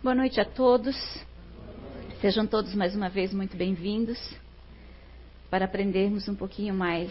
Boa 0.00 0.14
noite 0.14 0.40
a 0.40 0.44
todos. 0.44 0.96
Sejam 2.20 2.46
todos 2.46 2.72
mais 2.72 2.94
uma 2.94 3.08
vez 3.08 3.34
muito 3.34 3.56
bem-vindos 3.56 4.16
para 5.50 5.64
aprendermos 5.64 6.28
um 6.28 6.36
pouquinho 6.36 6.72
mais 6.72 7.10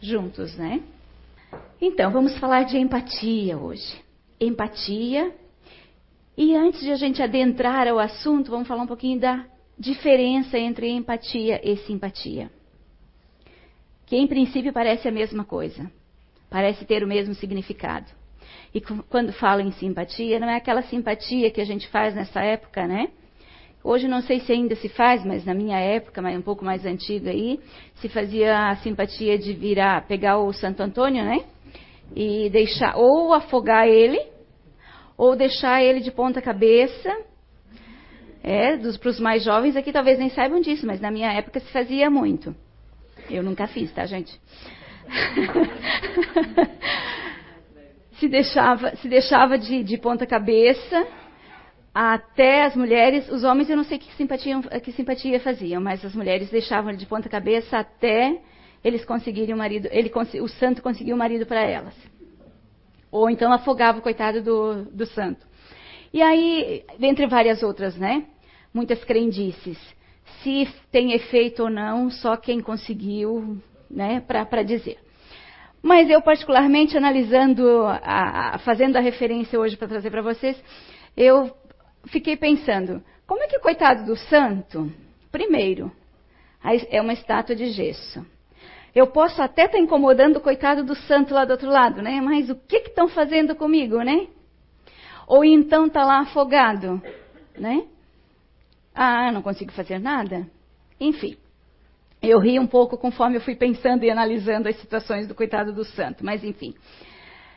juntos, 0.00 0.56
né? 0.56 0.82
Então, 1.78 2.10
vamos 2.10 2.34
falar 2.38 2.62
de 2.62 2.78
empatia 2.78 3.58
hoje. 3.58 4.02
Empatia. 4.40 5.30
E 6.38 6.56
antes 6.56 6.80
de 6.80 6.90
a 6.90 6.96
gente 6.96 7.22
adentrar 7.22 7.86
ao 7.86 7.98
assunto, 7.98 8.50
vamos 8.50 8.66
falar 8.66 8.84
um 8.84 8.88
pouquinho 8.88 9.20
da 9.20 9.44
diferença 9.78 10.58
entre 10.58 10.88
empatia 10.88 11.60
e 11.62 11.76
simpatia. 11.84 12.50
Que 14.06 14.16
em 14.16 14.26
princípio 14.26 14.72
parece 14.72 15.06
a 15.06 15.12
mesma 15.12 15.44
coisa, 15.44 15.92
parece 16.48 16.86
ter 16.86 17.04
o 17.04 17.06
mesmo 17.06 17.34
significado. 17.34 18.10
E 18.76 18.80
quando 19.08 19.32
falo 19.32 19.62
em 19.62 19.72
simpatia, 19.72 20.38
não 20.38 20.50
é 20.50 20.56
aquela 20.56 20.82
simpatia 20.82 21.50
que 21.50 21.62
a 21.62 21.64
gente 21.64 21.88
faz 21.88 22.14
nessa 22.14 22.42
época, 22.42 22.86
né? 22.86 23.08
Hoje 23.82 24.06
não 24.06 24.20
sei 24.20 24.40
se 24.40 24.52
ainda 24.52 24.76
se 24.76 24.90
faz, 24.90 25.24
mas 25.24 25.46
na 25.46 25.54
minha 25.54 25.78
época, 25.78 26.20
um 26.20 26.42
pouco 26.42 26.62
mais 26.62 26.84
antiga 26.84 27.30
aí, 27.30 27.58
se 27.94 28.10
fazia 28.10 28.68
a 28.68 28.76
simpatia 28.76 29.38
de 29.38 29.54
virar, 29.54 30.06
pegar 30.06 30.36
o 30.36 30.52
Santo 30.52 30.82
Antônio, 30.82 31.24
né? 31.24 31.42
E 32.14 32.50
deixar 32.50 32.98
ou 32.98 33.32
afogar 33.32 33.88
ele, 33.88 34.20
ou 35.16 35.34
deixar 35.34 35.82
ele 35.82 36.00
de 36.00 36.10
ponta 36.10 36.42
cabeça. 36.42 37.16
É, 38.44 38.76
para 38.76 39.08
os 39.08 39.18
mais 39.18 39.42
jovens 39.42 39.74
aqui 39.74 39.90
talvez 39.90 40.18
nem 40.18 40.28
saibam 40.28 40.60
disso, 40.60 40.86
mas 40.86 41.00
na 41.00 41.10
minha 41.10 41.32
época 41.32 41.60
se 41.60 41.72
fazia 41.72 42.10
muito. 42.10 42.54
Eu 43.30 43.42
nunca 43.42 43.66
fiz, 43.68 43.90
tá, 43.94 44.04
gente? 44.04 44.38
se 48.18 48.28
deixava, 48.28 48.96
se 48.96 49.08
deixava 49.08 49.58
de, 49.58 49.82
de 49.82 49.98
ponta 49.98 50.26
cabeça 50.26 51.06
até 51.94 52.64
as 52.64 52.76
mulheres, 52.76 53.28
os 53.30 53.42
homens 53.42 53.70
eu 53.70 53.76
não 53.76 53.84
sei 53.84 53.98
que 53.98 54.12
simpatia, 54.16 54.60
que 54.82 54.92
simpatia 54.92 55.40
faziam, 55.40 55.80
mas 55.80 56.04
as 56.04 56.14
mulheres 56.14 56.50
deixavam 56.50 56.92
de 56.92 57.06
ponta 57.06 57.28
cabeça 57.28 57.78
até 57.78 58.38
eles 58.84 59.04
conseguirem 59.04 59.54
o 59.54 59.58
marido, 59.58 59.88
ele, 59.90 60.12
o 60.40 60.48
santo 60.48 60.82
conseguiu 60.82 61.16
o 61.16 61.18
marido 61.18 61.46
para 61.46 61.62
elas. 61.62 61.94
Ou 63.10 63.30
então 63.30 63.52
afogava 63.52 63.98
o 63.98 64.02
coitado 64.02 64.42
do, 64.42 64.84
do 64.84 65.06
santo. 65.06 65.46
E 66.12 66.22
aí, 66.22 66.84
entre 67.00 67.26
várias 67.26 67.62
outras, 67.62 67.96
né? 67.96 68.26
Muitas 68.72 69.02
crendices. 69.04 69.78
Se 70.42 70.68
tem 70.92 71.12
efeito 71.12 71.64
ou 71.64 71.70
não, 71.70 72.10
só 72.10 72.36
quem 72.36 72.60
conseguiu, 72.60 73.58
né, 73.90 74.20
para 74.20 74.62
dizer. 74.62 74.98
Mas 75.82 76.10
eu, 76.10 76.20
particularmente, 76.20 76.96
analisando, 76.96 77.84
a, 77.86 78.54
a, 78.54 78.58
fazendo 78.58 78.96
a 78.96 79.00
referência 79.00 79.58
hoje 79.58 79.76
para 79.76 79.88
trazer 79.88 80.10
para 80.10 80.22
vocês, 80.22 80.60
eu 81.16 81.50
fiquei 82.06 82.36
pensando: 82.36 83.02
como 83.26 83.42
é 83.42 83.46
que 83.46 83.56
o 83.56 83.60
coitado 83.60 84.04
do 84.04 84.16
santo, 84.16 84.92
primeiro, 85.30 85.92
é 86.90 87.00
uma 87.00 87.12
estátua 87.12 87.54
de 87.54 87.70
gesso. 87.70 88.24
Eu 88.94 89.06
posso 89.08 89.42
até 89.42 89.66
estar 89.66 89.76
tá 89.76 89.82
incomodando 89.82 90.36
o 90.36 90.40
coitado 90.40 90.82
do 90.82 90.94
santo 90.94 91.34
lá 91.34 91.44
do 91.44 91.50
outro 91.50 91.68
lado, 91.68 92.00
né? 92.00 92.20
Mas 92.20 92.48
o 92.48 92.56
que 92.56 92.76
estão 92.78 93.08
fazendo 93.08 93.54
comigo, 93.54 93.98
né? 93.98 94.26
Ou 95.26 95.44
então 95.44 95.86
está 95.86 96.04
lá 96.04 96.20
afogado, 96.20 97.02
né? 97.58 97.86
Ah, 98.94 99.30
não 99.30 99.42
consigo 99.42 99.70
fazer 99.72 99.98
nada? 99.98 100.46
Enfim. 100.98 101.36
Eu 102.22 102.38
ri 102.38 102.58
um 102.58 102.66
pouco 102.66 102.96
conforme 102.96 103.36
eu 103.36 103.40
fui 103.40 103.54
pensando 103.54 104.04
e 104.04 104.10
analisando 104.10 104.68
as 104.68 104.76
situações 104.76 105.26
do 105.26 105.34
coitado 105.34 105.72
do 105.72 105.84
santo, 105.84 106.24
mas 106.24 106.42
enfim. 106.42 106.74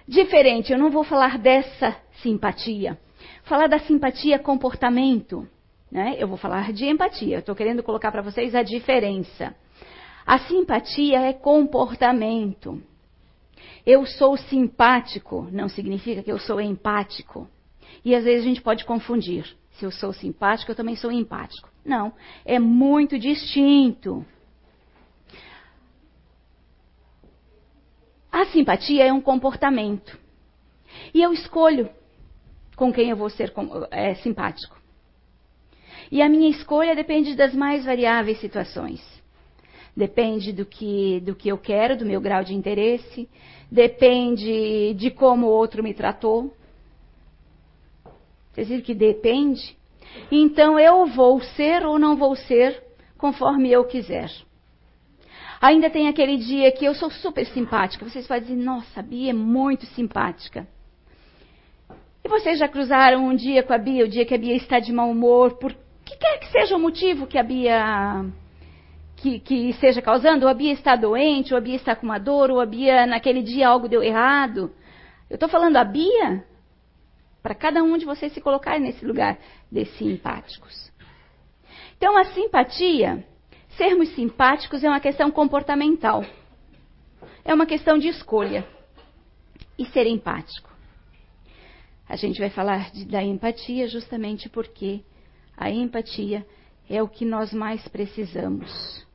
Diferente, 0.07 0.71
eu 0.71 0.79
não 0.79 0.89
vou 0.89 1.03
falar 1.03 1.37
dessa 1.37 1.95
simpatia. 2.21 2.97
Falar 3.43 3.67
da 3.67 3.79
simpatia 3.79 4.39
comportamento. 4.39 5.47
Né? 5.91 6.15
Eu 6.19 6.27
vou 6.27 6.37
falar 6.37 6.71
de 6.71 6.85
empatia. 6.85 7.39
Estou 7.39 7.55
querendo 7.55 7.81
colocar 7.81 8.11
para 8.11 8.21
vocês 8.21 8.53
a 8.53 8.61
diferença. 8.61 9.55
A 10.25 10.37
simpatia 10.39 11.21
é 11.21 11.33
comportamento. 11.33 12.81
Eu 13.85 14.05
sou 14.05 14.37
simpático 14.37 15.47
não 15.51 15.67
significa 15.69 16.21
que 16.21 16.31
eu 16.31 16.37
sou 16.37 16.61
empático. 16.61 17.47
E 18.03 18.13
às 18.13 18.23
vezes 18.23 18.45
a 18.45 18.47
gente 18.47 18.61
pode 18.61 18.85
confundir. 18.85 19.45
Se 19.71 19.85
eu 19.85 19.91
sou 19.91 20.13
simpático, 20.13 20.71
eu 20.71 20.75
também 20.75 20.95
sou 20.95 21.11
empático. 21.11 21.69
Não, 21.85 22.13
é 22.45 22.59
muito 22.59 23.17
distinto. 23.17 24.25
A 28.31 28.45
simpatia 28.45 29.05
é 29.05 29.13
um 29.13 29.21
comportamento. 29.21 30.17
E 31.13 31.21
eu 31.21 31.33
escolho 31.33 31.89
com 32.75 32.93
quem 32.93 33.09
eu 33.09 33.17
vou 33.17 33.29
ser 33.29 33.51
é, 33.91 34.15
simpático. 34.15 34.79
E 36.11 36.21
a 36.21 36.29
minha 36.29 36.49
escolha 36.49 36.95
depende 36.95 37.35
das 37.35 37.53
mais 37.53 37.85
variáveis 37.85 38.39
situações. 38.39 39.01
Depende 39.95 40.53
do 40.53 40.65
que, 40.65 41.19
do 41.21 41.35
que 41.35 41.49
eu 41.49 41.57
quero, 41.57 41.97
do 41.97 42.05
meu 42.05 42.21
grau 42.21 42.43
de 42.43 42.53
interesse, 42.53 43.27
depende 43.69 44.93
de 44.93 45.11
como 45.11 45.47
o 45.47 45.51
outro 45.51 45.83
me 45.83 45.93
tratou. 45.93 46.53
Vocês 48.51 48.67
viram 48.69 48.81
que 48.81 48.93
depende? 48.93 49.77
Então 50.31 50.79
eu 50.79 51.05
vou 51.07 51.41
ser 51.41 51.85
ou 51.85 51.99
não 51.99 52.15
vou 52.15 52.35
ser 52.35 52.81
conforme 53.17 53.71
eu 53.71 53.83
quiser. 53.85 54.31
Ainda 55.61 55.89
tem 55.89 56.07
aquele 56.07 56.37
dia 56.37 56.71
que 56.71 56.85
eu 56.85 56.95
sou 56.95 57.11
super 57.11 57.45
simpática. 57.47 58.05
Vocês 58.05 58.25
podem 58.25 58.43
dizer, 58.43 58.63
nossa, 58.63 59.01
a 59.01 59.03
Bia 59.03 59.31
é 59.31 59.33
muito 59.33 59.85
simpática. 59.87 60.65
E 62.23 62.29
vocês 62.29 62.57
já 62.57 62.67
cruzaram 62.67 63.27
um 63.27 63.35
dia 63.35 63.61
com 63.61 63.73
a 63.73 63.77
Bia, 63.77 64.05
o 64.05 64.07
dia 64.07 64.25
que 64.25 64.35
a 64.35 64.37
Bia 64.37 64.55
está 64.55 64.79
de 64.79 64.93
mau 64.93 65.09
humor, 65.09 65.57
por 65.57 65.73
que 66.05 66.15
quer 66.17 66.39
que 66.39 66.47
seja 66.47 66.75
o 66.75 66.79
motivo 66.79 67.27
que 67.27 67.37
a 67.37 67.43
Bia 67.43 68.25
que, 69.17 69.39
que 69.39 69.69
esteja 69.69 70.01
causando, 70.01 70.45
ou 70.45 70.49
a 70.49 70.53
Bia 70.53 70.71
está 70.71 70.95
doente, 70.95 71.53
ou 71.53 71.57
a 71.57 71.61
Bia 71.61 71.75
está 71.75 71.95
com 71.95 72.05
uma 72.05 72.17
dor, 72.17 72.49
ou 72.49 72.61
a 72.61 72.65
Bia 72.65 73.05
naquele 73.05 73.41
dia 73.41 73.67
algo 73.67 73.89
deu 73.89 74.01
errado. 74.01 74.71
Eu 75.29 75.35
estou 75.35 75.49
falando 75.49 75.75
a 75.75 75.83
Bia 75.83 76.43
para 77.43 77.53
cada 77.53 77.83
um 77.83 77.97
de 77.97 78.05
vocês 78.05 78.31
se 78.33 78.41
colocar 78.41 78.79
nesse 78.79 79.05
lugar 79.05 79.37
de 79.69 79.85
simpáticos. 79.85 80.89
Então 81.97 82.17
a 82.17 82.25
simpatia 82.25 83.25
Sermos 83.79 84.13
simpáticos 84.13 84.83
é 84.83 84.89
uma 84.89 84.99
questão 84.99 85.31
comportamental. 85.31 86.25
É 87.45 87.53
uma 87.53 87.65
questão 87.65 87.97
de 87.97 88.09
escolha. 88.09 88.67
E 89.77 89.85
ser 89.85 90.05
empático. 90.05 90.69
A 92.05 92.17
gente 92.17 92.41
vai 92.41 92.49
falar 92.49 92.91
de, 92.91 93.05
da 93.05 93.23
empatia 93.23 93.87
justamente 93.87 94.49
porque 94.49 95.01
a 95.55 95.71
empatia 95.71 96.45
é 96.89 97.01
o 97.01 97.07
que 97.07 97.23
nós 97.23 97.53
mais 97.53 97.87
precisamos. 97.87 99.07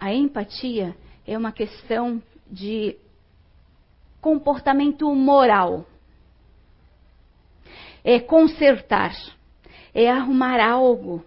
A 0.00 0.12
empatia 0.12 0.96
é 1.24 1.38
uma 1.38 1.52
questão 1.52 2.20
de 2.50 2.96
comportamento 4.20 5.14
moral. 5.14 5.86
É 8.02 8.18
consertar, 8.18 9.14
é 9.94 10.10
arrumar 10.10 10.60
algo 10.60 11.24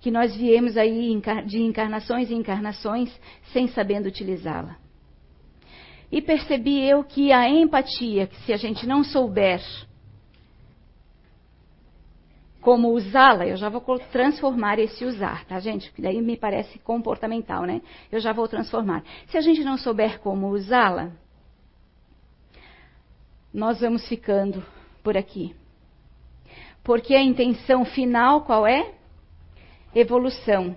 que 0.00 0.10
nós 0.10 0.34
viemos 0.36 0.76
aí 0.76 1.20
de 1.46 1.62
encarnações 1.62 2.30
e 2.30 2.34
encarnações 2.34 3.10
sem 3.52 3.68
sabendo 3.68 4.06
utilizá-la. 4.06 4.76
E 6.10 6.22
percebi 6.22 6.82
eu 6.82 7.02
que 7.02 7.32
a 7.32 7.48
empatia, 7.48 8.26
que 8.26 8.36
se 8.42 8.52
a 8.52 8.56
gente 8.56 8.86
não 8.86 9.02
souber 9.02 9.60
como 12.60 12.88
usá-la, 12.90 13.46
eu 13.46 13.56
já 13.56 13.68
vou 13.68 13.80
transformar 14.10 14.78
esse 14.78 15.04
usar, 15.04 15.44
tá, 15.44 15.60
gente? 15.60 15.92
Que 15.92 16.02
daí 16.02 16.20
me 16.20 16.36
parece 16.36 16.78
comportamental, 16.80 17.62
né? 17.62 17.80
Eu 18.10 18.18
já 18.18 18.32
vou 18.32 18.48
transformar. 18.48 19.04
Se 19.28 19.36
a 19.36 19.40
gente 19.40 19.62
não 19.62 19.78
souber 19.78 20.18
como 20.18 20.48
usá-la, 20.48 21.12
nós 23.54 23.80
vamos 23.80 24.08
ficando 24.08 24.64
por 25.02 25.16
aqui. 25.16 25.54
Porque 26.82 27.14
a 27.14 27.22
intenção 27.22 27.84
final 27.84 28.42
qual 28.42 28.66
é? 28.66 28.94
Evolução 29.98 30.76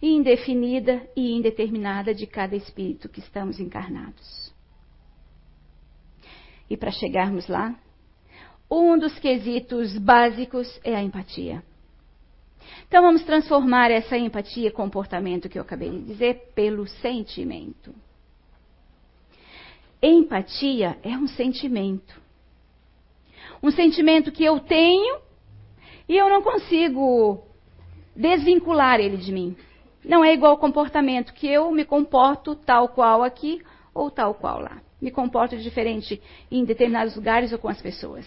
indefinida 0.00 1.06
e 1.14 1.32
indeterminada 1.32 2.14
de 2.14 2.26
cada 2.26 2.56
espírito 2.56 3.08
que 3.08 3.20
estamos 3.20 3.60
encarnados. 3.60 4.52
E 6.68 6.76
para 6.76 6.90
chegarmos 6.90 7.46
lá, 7.46 7.78
um 8.70 8.98
dos 8.98 9.18
quesitos 9.18 9.96
básicos 9.98 10.80
é 10.82 10.94
a 10.94 11.02
empatia. 11.02 11.62
Então 12.88 13.02
vamos 13.02 13.22
transformar 13.24 13.90
essa 13.90 14.16
empatia, 14.16 14.70
comportamento 14.70 15.48
que 15.48 15.58
eu 15.58 15.62
acabei 15.62 15.90
de 15.90 16.04
dizer, 16.04 16.52
pelo 16.54 16.86
sentimento. 16.86 17.94
Empatia 20.02 20.98
é 21.02 21.16
um 21.16 21.26
sentimento. 21.26 22.18
Um 23.62 23.70
sentimento 23.70 24.32
que 24.32 24.44
eu 24.44 24.60
tenho 24.60 25.18
e 26.08 26.16
eu 26.16 26.28
não 26.28 26.42
consigo 26.42 27.46
desvincular 28.14 29.00
ele 29.00 29.16
de 29.16 29.32
mim. 29.32 29.56
Não 30.04 30.24
é 30.24 30.32
igual 30.34 30.52
ao 30.52 30.58
comportamento 30.58 31.32
que 31.32 31.48
eu 31.48 31.70
me 31.70 31.84
comporto 31.84 32.54
tal 32.54 32.88
qual 32.88 33.22
aqui 33.22 33.62
ou 33.94 34.10
tal 34.10 34.34
qual 34.34 34.60
lá. 34.60 34.82
Me 35.00 35.10
comporto 35.10 35.56
diferente 35.56 36.20
em 36.50 36.64
determinados 36.64 37.16
lugares 37.16 37.52
ou 37.52 37.58
com 37.58 37.68
as 37.68 37.80
pessoas. 37.80 38.26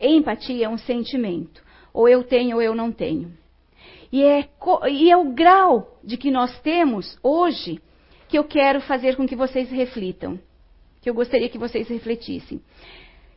Empatia 0.00 0.66
é 0.66 0.68
um 0.68 0.78
sentimento. 0.78 1.62
Ou 1.92 2.08
eu 2.08 2.24
tenho 2.24 2.56
ou 2.56 2.62
eu 2.62 2.74
não 2.74 2.90
tenho. 2.90 3.32
E 4.12 4.22
é, 4.22 4.48
e 4.90 5.10
é 5.10 5.16
o 5.16 5.32
grau 5.32 5.98
de 6.02 6.16
que 6.16 6.30
nós 6.30 6.58
temos 6.60 7.18
hoje 7.22 7.80
que 8.28 8.38
eu 8.38 8.44
quero 8.44 8.80
fazer 8.80 9.16
com 9.16 9.26
que 9.26 9.36
vocês 9.36 9.70
reflitam. 9.70 10.38
Que 11.02 11.10
eu 11.10 11.14
gostaria 11.14 11.48
que 11.48 11.58
vocês 11.58 11.88
refletissem. 11.88 12.60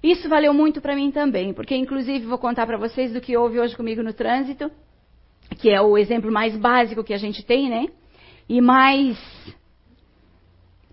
Isso 0.02 0.28
valeu 0.28 0.54
muito 0.54 0.82
para 0.82 0.96
mim 0.96 1.12
também, 1.12 1.54
porque 1.54 1.76
inclusive 1.76 2.26
vou 2.26 2.38
contar 2.38 2.66
para 2.66 2.78
vocês 2.78 3.14
do 3.14 3.22
que 3.22 3.38
houve 3.38 3.60
hoje 3.60 3.76
comigo 3.76 4.04
no 4.04 4.14
trânsito, 4.14 4.70
que 5.56 5.70
é 5.70 5.82
o 5.82 5.98
exemplo 5.98 6.32
mais 6.32 6.56
básico 6.56 7.04
que 7.04 7.14
a 7.14 7.18
gente 7.18 7.44
tem, 7.44 7.70
né? 7.70 7.88
E 8.48 8.62
mais 8.62 9.18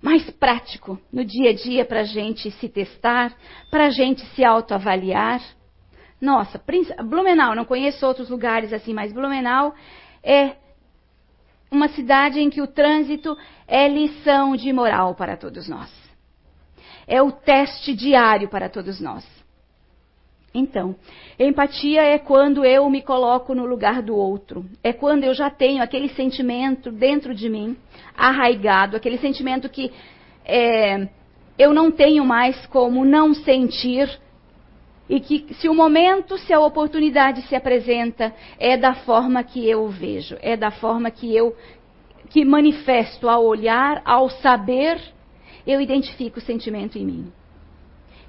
mais 0.02 0.30
prático 0.30 0.98
no 1.12 1.24
dia 1.24 1.50
a 1.50 1.54
dia 1.54 1.84
para 1.84 2.00
a 2.00 2.04
gente 2.04 2.50
se 2.52 2.68
testar, 2.68 3.34
para 3.70 3.86
a 3.86 3.90
gente 3.90 4.24
se 4.34 4.42
autoavaliar. 4.42 5.42
Nossa, 6.20 6.62
Blumenau, 7.04 7.54
não 7.54 7.64
conheço 7.64 8.06
outros 8.06 8.30
lugares 8.30 8.72
assim, 8.72 8.94
mas 8.94 9.12
Blumenau 9.12 9.74
é 10.22 10.56
uma 11.70 11.88
cidade 11.88 12.40
em 12.40 12.50
que 12.50 12.62
o 12.62 12.66
trânsito 12.66 13.36
é 13.68 13.88
lição 13.88 14.56
de 14.56 14.72
moral 14.72 15.14
para 15.14 15.36
todos 15.36 15.68
nós 15.68 15.90
é 17.10 17.20
o 17.20 17.32
teste 17.32 17.92
diário 17.92 18.48
para 18.48 18.68
todos 18.68 19.00
nós. 19.00 19.26
Então, 20.52 20.96
empatia 21.38 22.02
é 22.02 22.18
quando 22.18 22.64
eu 22.64 22.90
me 22.90 23.02
coloco 23.02 23.54
no 23.54 23.64
lugar 23.64 24.02
do 24.02 24.16
outro. 24.16 24.66
É 24.82 24.92
quando 24.92 25.22
eu 25.22 25.32
já 25.32 25.48
tenho 25.48 25.82
aquele 25.82 26.08
sentimento 26.08 26.90
dentro 26.90 27.32
de 27.34 27.48
mim, 27.48 27.76
arraigado, 28.16 28.96
aquele 28.96 29.18
sentimento 29.18 29.68
que 29.68 29.92
é, 30.44 31.08
eu 31.56 31.72
não 31.72 31.90
tenho 31.92 32.24
mais 32.24 32.66
como 32.66 33.04
não 33.04 33.32
sentir. 33.32 34.10
E 35.08 35.20
que 35.20 35.54
se 35.54 35.68
o 35.68 35.74
momento, 35.74 36.36
se 36.38 36.52
a 36.52 36.60
oportunidade 36.60 37.42
se 37.42 37.54
apresenta, 37.54 38.34
é 38.58 38.76
da 38.76 38.94
forma 38.94 39.42
que 39.44 39.68
eu 39.68 39.88
vejo, 39.88 40.36
é 40.40 40.56
da 40.56 40.70
forma 40.70 41.10
que 41.10 41.34
eu 41.34 41.54
que 42.28 42.44
manifesto 42.44 43.28
ao 43.28 43.44
olhar, 43.44 44.02
ao 44.04 44.30
saber 44.30 45.00
eu 45.66 45.80
identifico 45.80 46.38
o 46.38 46.42
sentimento 46.42 46.96
em 46.96 47.04
mim. 47.04 47.32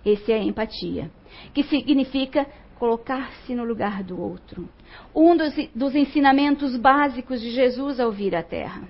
Esse 0.03 0.31
é 0.31 0.35
a 0.35 0.43
empatia, 0.43 1.11
que 1.53 1.63
significa 1.63 2.45
colocar-se 2.77 3.53
no 3.53 3.63
lugar 3.63 4.03
do 4.03 4.19
outro. 4.19 4.67
Um 5.13 5.35
dos, 5.35 5.53
dos, 5.75 5.95
ensinamentos 5.95 6.75
básicos 6.75 7.39
de 7.39 7.51
Jesus 7.51 7.99
ao 7.99 8.11
vir 8.11 8.35
à 8.35 8.41
Terra. 8.41 8.83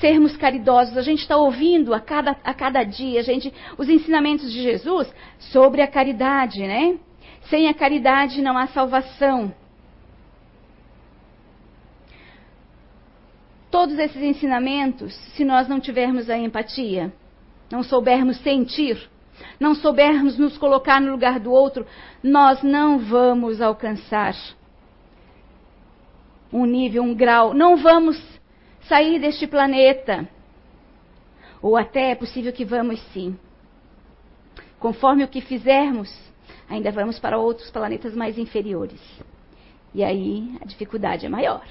Sermos 0.00 0.36
caridosos, 0.36 0.96
a 0.96 1.02
gente 1.02 1.20
está 1.20 1.36
ouvindo 1.36 1.92
a 1.92 2.00
cada, 2.00 2.36
a 2.42 2.54
cada 2.54 2.82
dia, 2.82 3.20
a 3.20 3.22
gente, 3.22 3.52
os 3.76 3.88
ensinamentos 3.88 4.50
de 4.50 4.62
Jesus 4.62 5.12
sobre 5.38 5.82
a 5.82 5.86
caridade, 5.86 6.60
né? 6.66 6.98
Sem 7.48 7.68
a 7.68 7.74
caridade 7.74 8.40
não 8.40 8.56
há 8.56 8.66
salvação. 8.68 9.54
todos 13.70 13.98
esses 13.98 14.20
ensinamentos 14.20 15.14
se 15.34 15.44
nós 15.44 15.68
não 15.68 15.80
tivermos 15.80 16.28
a 16.28 16.36
empatia, 16.36 17.12
não 17.70 17.82
soubermos 17.82 18.38
sentir, 18.38 19.08
não 19.58 19.74
soubermos 19.74 20.38
nos 20.38 20.58
colocar 20.58 21.00
no 21.00 21.12
lugar 21.12 21.38
do 21.38 21.52
outro, 21.52 21.86
nós 22.22 22.62
não 22.62 22.98
vamos 22.98 23.60
alcançar 23.60 24.34
um 26.52 26.66
nível, 26.66 27.02
um 27.02 27.14
grau, 27.14 27.54
não 27.54 27.76
vamos 27.76 28.20
sair 28.88 29.20
deste 29.20 29.46
planeta. 29.46 30.28
Ou 31.62 31.76
até 31.76 32.10
é 32.10 32.14
possível 32.14 32.52
que 32.52 32.64
vamos 32.64 33.00
sim. 33.12 33.38
Conforme 34.78 35.22
o 35.22 35.28
que 35.28 35.40
fizermos, 35.40 36.10
ainda 36.68 36.90
vamos 36.90 37.18
para 37.18 37.38
outros 37.38 37.70
planetas 37.70 38.14
mais 38.14 38.38
inferiores. 38.38 39.00
E 39.94 40.02
aí 40.02 40.56
a 40.60 40.64
dificuldade 40.64 41.26
é 41.26 41.28
maior. 41.28 41.62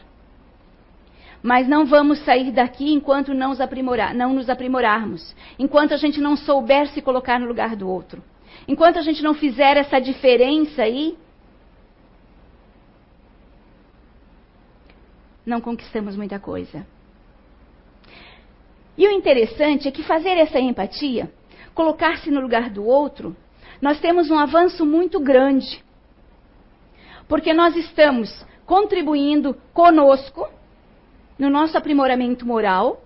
Mas 1.42 1.68
não 1.68 1.86
vamos 1.86 2.20
sair 2.26 2.52
daqui 2.52 2.92
enquanto 2.92 3.34
não 3.34 3.50
nos, 3.50 3.62
aprimorar, 3.62 4.14
não 4.14 4.34
nos 4.34 4.50
aprimorarmos. 4.50 5.36
Enquanto 5.58 5.94
a 5.94 5.98
gente 5.98 6.20
não 6.20 6.36
souber 6.36 6.88
se 6.90 7.02
colocar 7.02 7.40
no 7.40 7.48
lugar 7.48 7.76
do 7.76 7.90
outro. 7.90 8.22
Enquanto 8.68 9.00
a 9.00 9.02
gente 9.02 9.24
não 9.24 9.34
fizer 9.34 9.78
essa 9.78 10.00
diferença 10.00 10.84
aí, 10.84 11.18
não 15.46 15.62
conquistamos 15.62 16.16
muita 16.16 16.40
coisa. 16.40 16.86
E 18.98 19.08
o 19.08 19.12
interessante 19.12 19.88
é 19.88 19.92
que 19.92 20.04
fazer 20.04 20.38
essa 20.38 20.60
empatia, 20.60 21.32
colocar-se 21.74 22.30
no 22.30 22.42
lugar 22.42 22.70
do 22.70 22.86
outro, 22.86 23.36
nós 23.82 24.00
temos 24.02 24.30
um 24.30 24.38
avanço 24.38 24.86
muito 24.86 25.20
grande. 25.22 25.82
Porque 27.28 27.54
nós 27.54 27.76
estamos 27.78 28.46
contribuindo 28.66 29.56
conosco 29.74 30.48
no 31.40 31.50
nosso 31.50 31.78
aprimoramento 31.78 32.46
moral. 32.46 33.02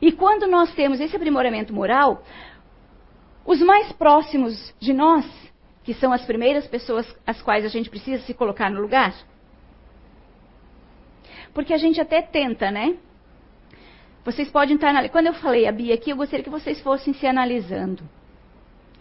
E 0.00 0.10
quando 0.10 0.46
nós 0.46 0.74
temos 0.74 0.98
esse 1.00 1.14
aprimoramento 1.14 1.72
moral, 1.72 2.24
os 3.44 3.60
mais 3.60 3.92
próximos 3.92 4.74
de 4.80 4.94
nós, 4.94 5.26
que 5.84 5.92
são 5.92 6.12
as 6.12 6.24
primeiras 6.24 6.66
pessoas 6.66 7.06
às 7.26 7.42
quais 7.42 7.64
a 7.64 7.68
gente 7.68 7.90
precisa 7.90 8.22
se 8.24 8.32
colocar 8.32 8.70
no 8.70 8.80
lugar, 8.80 9.14
porque 11.52 11.74
a 11.74 11.78
gente 11.78 12.00
até 12.00 12.22
tenta, 12.22 12.70
né? 12.70 12.96
Vocês 14.24 14.50
podem 14.50 14.74
estar. 14.76 15.08
Quando 15.10 15.26
eu 15.26 15.34
falei 15.34 15.68
a 15.68 15.72
Bia 15.72 15.94
aqui, 15.94 16.10
eu 16.10 16.16
gostaria 16.16 16.42
que 16.42 16.50
vocês 16.50 16.80
fossem 16.80 17.12
se 17.12 17.26
analisando. 17.26 18.02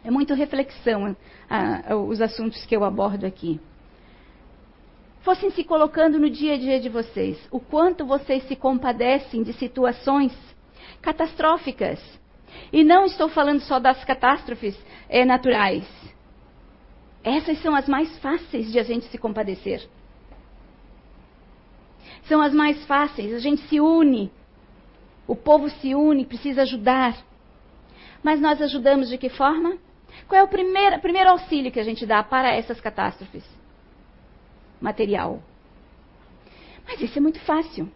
É 0.03 0.11
muito 0.11 0.33
reflexão 0.33 1.15
os 2.07 2.21
assuntos 2.21 2.65
que 2.65 2.75
eu 2.75 2.83
abordo 2.83 3.25
aqui 3.25 3.59
fossem 5.23 5.49
se 5.51 5.63
colocando 5.63 6.19
no 6.19 6.29
dia 6.29 6.53
a 6.53 6.57
dia 6.57 6.79
de 6.79 6.89
vocês, 6.89 7.37
o 7.49 7.59
quanto 7.59 8.05
vocês 8.05 8.43
se 8.47 8.55
compadecem 8.55 9.41
de 9.41 9.53
situações 9.53 10.33
catastróficas. 11.01 11.99
E 12.71 12.83
não 12.83 13.05
estou 13.05 13.29
falando 13.29 13.61
só 13.61 13.79
das 13.79 14.03
catástrofes 14.03 14.77
é, 15.09 15.25
naturais. 15.25 15.87
Essas 17.23 17.59
são 17.61 17.73
as 17.73 17.87
mais 17.87 18.15
fáceis 18.19 18.71
de 18.71 18.77
a 18.77 18.83
gente 18.83 19.05
se 19.05 19.17
compadecer. 19.17 19.87
São 22.25 22.41
as 22.41 22.53
mais 22.53 22.85
fáceis, 22.85 23.33
a 23.33 23.39
gente 23.39 23.61
se 23.67 23.79
une. 23.79 24.31
O 25.25 25.35
povo 25.35 25.69
se 25.69 25.95
une, 25.95 26.25
precisa 26.25 26.63
ajudar. 26.63 27.17
Mas 28.21 28.41
nós 28.41 28.61
ajudamos 28.61 29.09
de 29.09 29.17
que 29.17 29.29
forma? 29.29 29.77
Qual 30.27 30.39
é 30.39 30.43
o 30.43 30.47
primeiro, 30.47 30.99
primeiro 30.99 31.29
auxílio 31.29 31.71
que 31.71 31.79
a 31.79 31.83
gente 31.83 32.05
dá 32.05 32.21
para 32.21 32.53
essas 32.53 32.79
catástrofes? 32.79 33.43
Material. 34.83 35.41
Mas 36.85 37.01
isso 37.01 37.17
é 37.17 37.21
muito 37.21 37.39
fácil. 37.39 37.89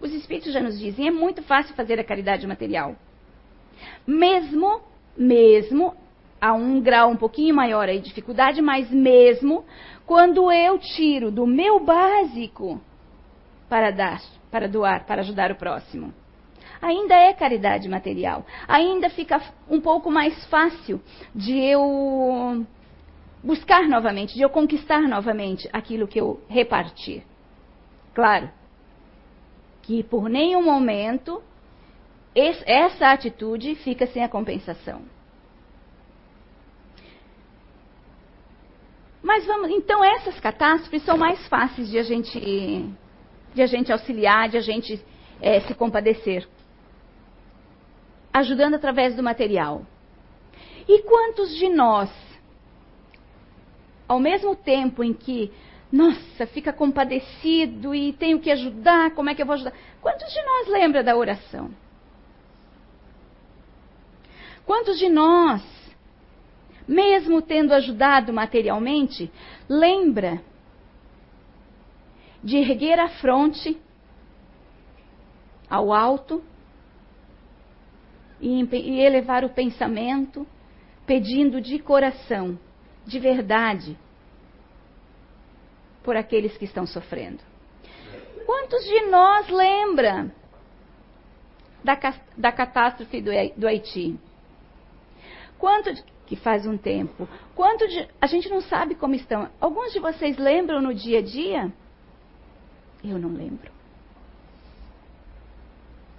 Os 0.00 0.12
Espíritos 0.12 0.52
já 0.52 0.60
nos 0.60 0.78
dizem, 0.78 1.06
é 1.06 1.10
muito 1.10 1.42
fácil 1.42 1.76
fazer 1.76 2.00
a 2.00 2.04
caridade 2.04 2.46
material. 2.46 2.96
Mesmo, 4.06 4.80
mesmo, 5.16 5.94
a 6.40 6.54
um 6.54 6.80
grau 6.80 7.10
um 7.10 7.16
pouquinho 7.16 7.54
maior 7.54 7.88
aí 7.88 7.98
de 7.98 8.08
dificuldade, 8.08 8.60
mas 8.62 8.90
mesmo 8.90 9.64
quando 10.06 10.50
eu 10.50 10.78
tiro 10.78 11.30
do 11.30 11.46
meu 11.46 11.78
básico 11.78 12.80
para 13.68 13.90
dar, 13.90 14.20
para 14.50 14.66
doar, 14.66 15.04
para 15.06 15.20
ajudar 15.20 15.52
o 15.52 15.56
próximo. 15.56 16.12
Ainda 16.80 17.14
é 17.14 17.32
caridade 17.32 17.88
material. 17.88 18.44
Ainda 18.66 19.08
fica 19.10 19.40
um 19.70 19.80
pouco 19.80 20.10
mais 20.10 20.44
fácil 20.46 21.00
de 21.32 21.56
eu 21.56 22.66
buscar 23.42 23.88
novamente, 23.88 24.34
de 24.34 24.42
eu 24.42 24.50
conquistar 24.50 25.02
novamente 25.02 25.68
aquilo 25.72 26.06
que 26.06 26.20
eu 26.20 26.40
reparti. 26.48 27.24
Claro 28.14 28.50
que 29.82 30.02
por 30.04 30.28
nenhum 30.28 30.62
momento 30.62 31.42
essa 32.34 33.10
atitude 33.10 33.74
fica 33.76 34.06
sem 34.06 34.22
a 34.22 34.28
compensação. 34.28 35.02
Mas 39.22 39.46
vamos, 39.46 39.70
então 39.70 40.02
essas 40.04 40.38
catástrofes 40.40 41.04
são 41.04 41.16
mais 41.16 41.46
fáceis 41.48 41.88
de 41.90 41.98
a 41.98 42.02
gente, 42.02 42.94
de 43.54 43.62
a 43.62 43.66
gente 43.66 43.92
auxiliar, 43.92 44.48
de 44.48 44.56
a 44.56 44.60
gente 44.60 45.04
é, 45.40 45.60
se 45.60 45.74
compadecer, 45.74 46.48
ajudando 48.32 48.74
através 48.74 49.14
do 49.14 49.22
material. 49.22 49.86
E 50.88 51.02
quantos 51.02 51.54
de 51.56 51.68
nós 51.68 52.10
ao 54.08 54.18
mesmo 54.18 54.54
tempo 54.54 55.02
em 55.02 55.12
que, 55.12 55.50
nossa, 55.90 56.46
fica 56.46 56.72
compadecido 56.72 57.94
e 57.94 58.12
tenho 58.12 58.40
que 58.40 58.50
ajudar, 58.50 59.14
como 59.14 59.30
é 59.30 59.34
que 59.34 59.42
eu 59.42 59.46
vou 59.46 59.54
ajudar? 59.54 59.72
Quantos 60.00 60.32
de 60.32 60.42
nós 60.42 60.68
lembra 60.68 61.02
da 61.02 61.16
oração? 61.16 61.70
Quantos 64.64 64.98
de 64.98 65.08
nós, 65.08 65.62
mesmo 66.86 67.42
tendo 67.42 67.72
ajudado 67.72 68.32
materialmente, 68.32 69.30
lembra 69.68 70.42
de 72.42 72.56
erguer 72.56 72.98
a 72.98 73.08
fronte 73.08 73.78
ao 75.68 75.92
alto 75.92 76.42
e, 78.40 79.00
elevar 79.00 79.44
o 79.44 79.48
pensamento, 79.48 80.46
pedindo 81.06 81.60
de 81.60 81.78
coração, 81.78 82.58
de 83.06 83.18
verdade, 83.18 83.98
por 86.02 86.16
aqueles 86.16 86.56
que 86.56 86.64
estão 86.64 86.86
sofrendo. 86.86 87.42
Quantos 88.44 88.84
de 88.84 89.06
nós 89.06 89.48
lembra 89.48 90.32
da, 91.82 91.98
da 92.36 92.52
catástrofe 92.52 93.20
do, 93.20 93.30
do 93.56 93.66
Haiti? 93.66 94.18
Quanto 95.58 95.94
de, 95.94 96.02
que 96.26 96.36
faz 96.36 96.66
um 96.66 96.76
tempo? 96.76 97.28
Quanto 97.54 97.86
de, 97.86 98.08
a 98.20 98.26
gente 98.26 98.48
não 98.48 98.60
sabe 98.60 98.94
como 98.94 99.14
estão. 99.14 99.48
Alguns 99.60 99.92
de 99.92 100.00
vocês 100.00 100.36
lembram 100.36 100.80
no 100.80 100.92
dia 100.92 101.20
a 101.20 101.22
dia? 101.22 101.72
Eu 103.04 103.18
não 103.18 103.30
lembro. 103.30 103.70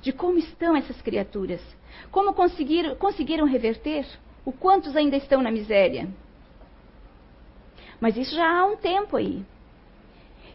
De 0.02 0.12
como 0.12 0.38
estão 0.38 0.76
essas 0.76 1.02
criaturas? 1.02 1.62
Como 2.12 2.34
conseguiram, 2.34 2.96
conseguiram 2.96 3.46
reverter? 3.46 4.06
O 4.46 4.52
quantos 4.52 4.96
ainda 4.96 5.16
estão 5.16 5.42
na 5.42 5.52
miséria? 5.52 6.10
Mas 8.00 8.18
isso 8.18 8.36
já 8.36 8.60
há 8.60 8.66
um 8.66 8.76
tempo 8.76 9.18
aí. 9.18 9.46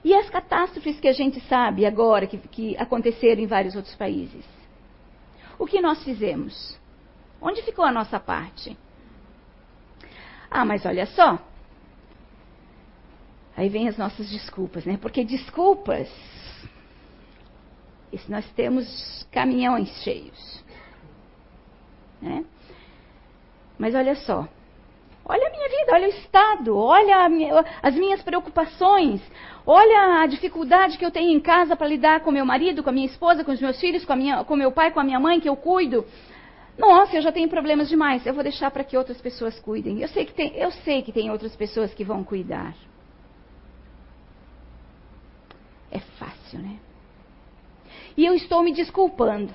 E 0.04 0.14
as 0.14 0.30
catástrofes 0.30 1.00
que 1.00 1.08
a 1.08 1.12
gente 1.12 1.40
sabe 1.48 1.84
agora 1.84 2.26
que, 2.26 2.38
que 2.38 2.76
aconteceram 2.76 3.42
em 3.42 3.46
vários 3.46 3.74
outros 3.74 3.94
países? 3.94 4.44
O 5.58 5.66
que 5.66 5.80
nós 5.80 6.02
fizemos? 6.04 6.78
Onde 7.40 7.62
ficou 7.62 7.84
a 7.84 7.92
nossa 7.92 8.20
parte? 8.20 8.76
Ah, 10.50 10.64
mas 10.64 10.86
olha 10.86 11.06
só. 11.06 11.38
Aí 13.56 13.68
vem 13.68 13.88
as 13.88 13.98
nossas 13.98 14.30
desculpas, 14.30 14.84
né? 14.84 14.96
Porque 15.00 15.24
desculpas, 15.24 16.08
nós 18.28 18.48
temos 18.52 19.26
caminhões 19.32 19.88
cheios. 20.02 20.64
Né? 22.22 22.44
Mas 23.76 23.94
olha 23.94 24.14
só, 24.14 24.48
olha 25.28 25.46
a 25.46 25.50
minha 25.50 25.68
vida, 25.68 25.92
olha 25.92 26.06
o 26.06 26.10
estado, 26.10 26.76
olha 26.76 27.28
minha, 27.28 27.64
as 27.82 27.94
minhas 27.94 28.22
preocupações, 28.22 29.20
olha 29.66 30.22
a 30.22 30.26
dificuldade 30.26 30.96
que 30.96 31.04
eu 31.04 31.10
tenho 31.10 31.30
em 31.30 31.40
casa 31.40 31.76
para 31.76 31.86
lidar 31.86 32.20
com 32.20 32.30
meu 32.30 32.46
marido, 32.46 32.82
com 32.82 32.88
a 32.88 32.92
minha 32.92 33.06
esposa, 33.06 33.44
com 33.44 33.52
os 33.52 33.60
meus 33.60 33.78
filhos, 33.78 34.04
com, 34.04 34.16
minha, 34.16 34.42
com 34.44 34.56
meu 34.56 34.72
pai, 34.72 34.90
com 34.90 35.00
a 35.00 35.04
minha 35.04 35.20
mãe 35.20 35.38
que 35.38 35.48
eu 35.48 35.56
cuido. 35.56 36.06
Nossa, 36.78 37.16
eu 37.16 37.22
já 37.22 37.32
tenho 37.32 37.48
problemas 37.48 37.88
demais. 37.88 38.24
Eu 38.24 38.32
vou 38.32 38.42
deixar 38.42 38.70
para 38.70 38.84
que 38.84 38.96
outras 38.96 39.20
pessoas 39.20 39.58
cuidem. 39.58 40.00
Eu 40.00 40.08
sei 40.08 40.24
que 40.24 40.32
tem, 40.32 40.54
eu 40.56 40.70
sei 40.70 41.02
que 41.02 41.12
tem 41.12 41.28
outras 41.28 41.56
pessoas 41.56 41.92
que 41.92 42.04
vão 42.04 42.22
cuidar. 42.22 42.74
É 45.90 45.98
fácil, 45.98 46.60
né? 46.60 46.78
E 48.16 48.24
eu 48.24 48.34
estou 48.34 48.62
me 48.62 48.72
desculpando. 48.72 49.52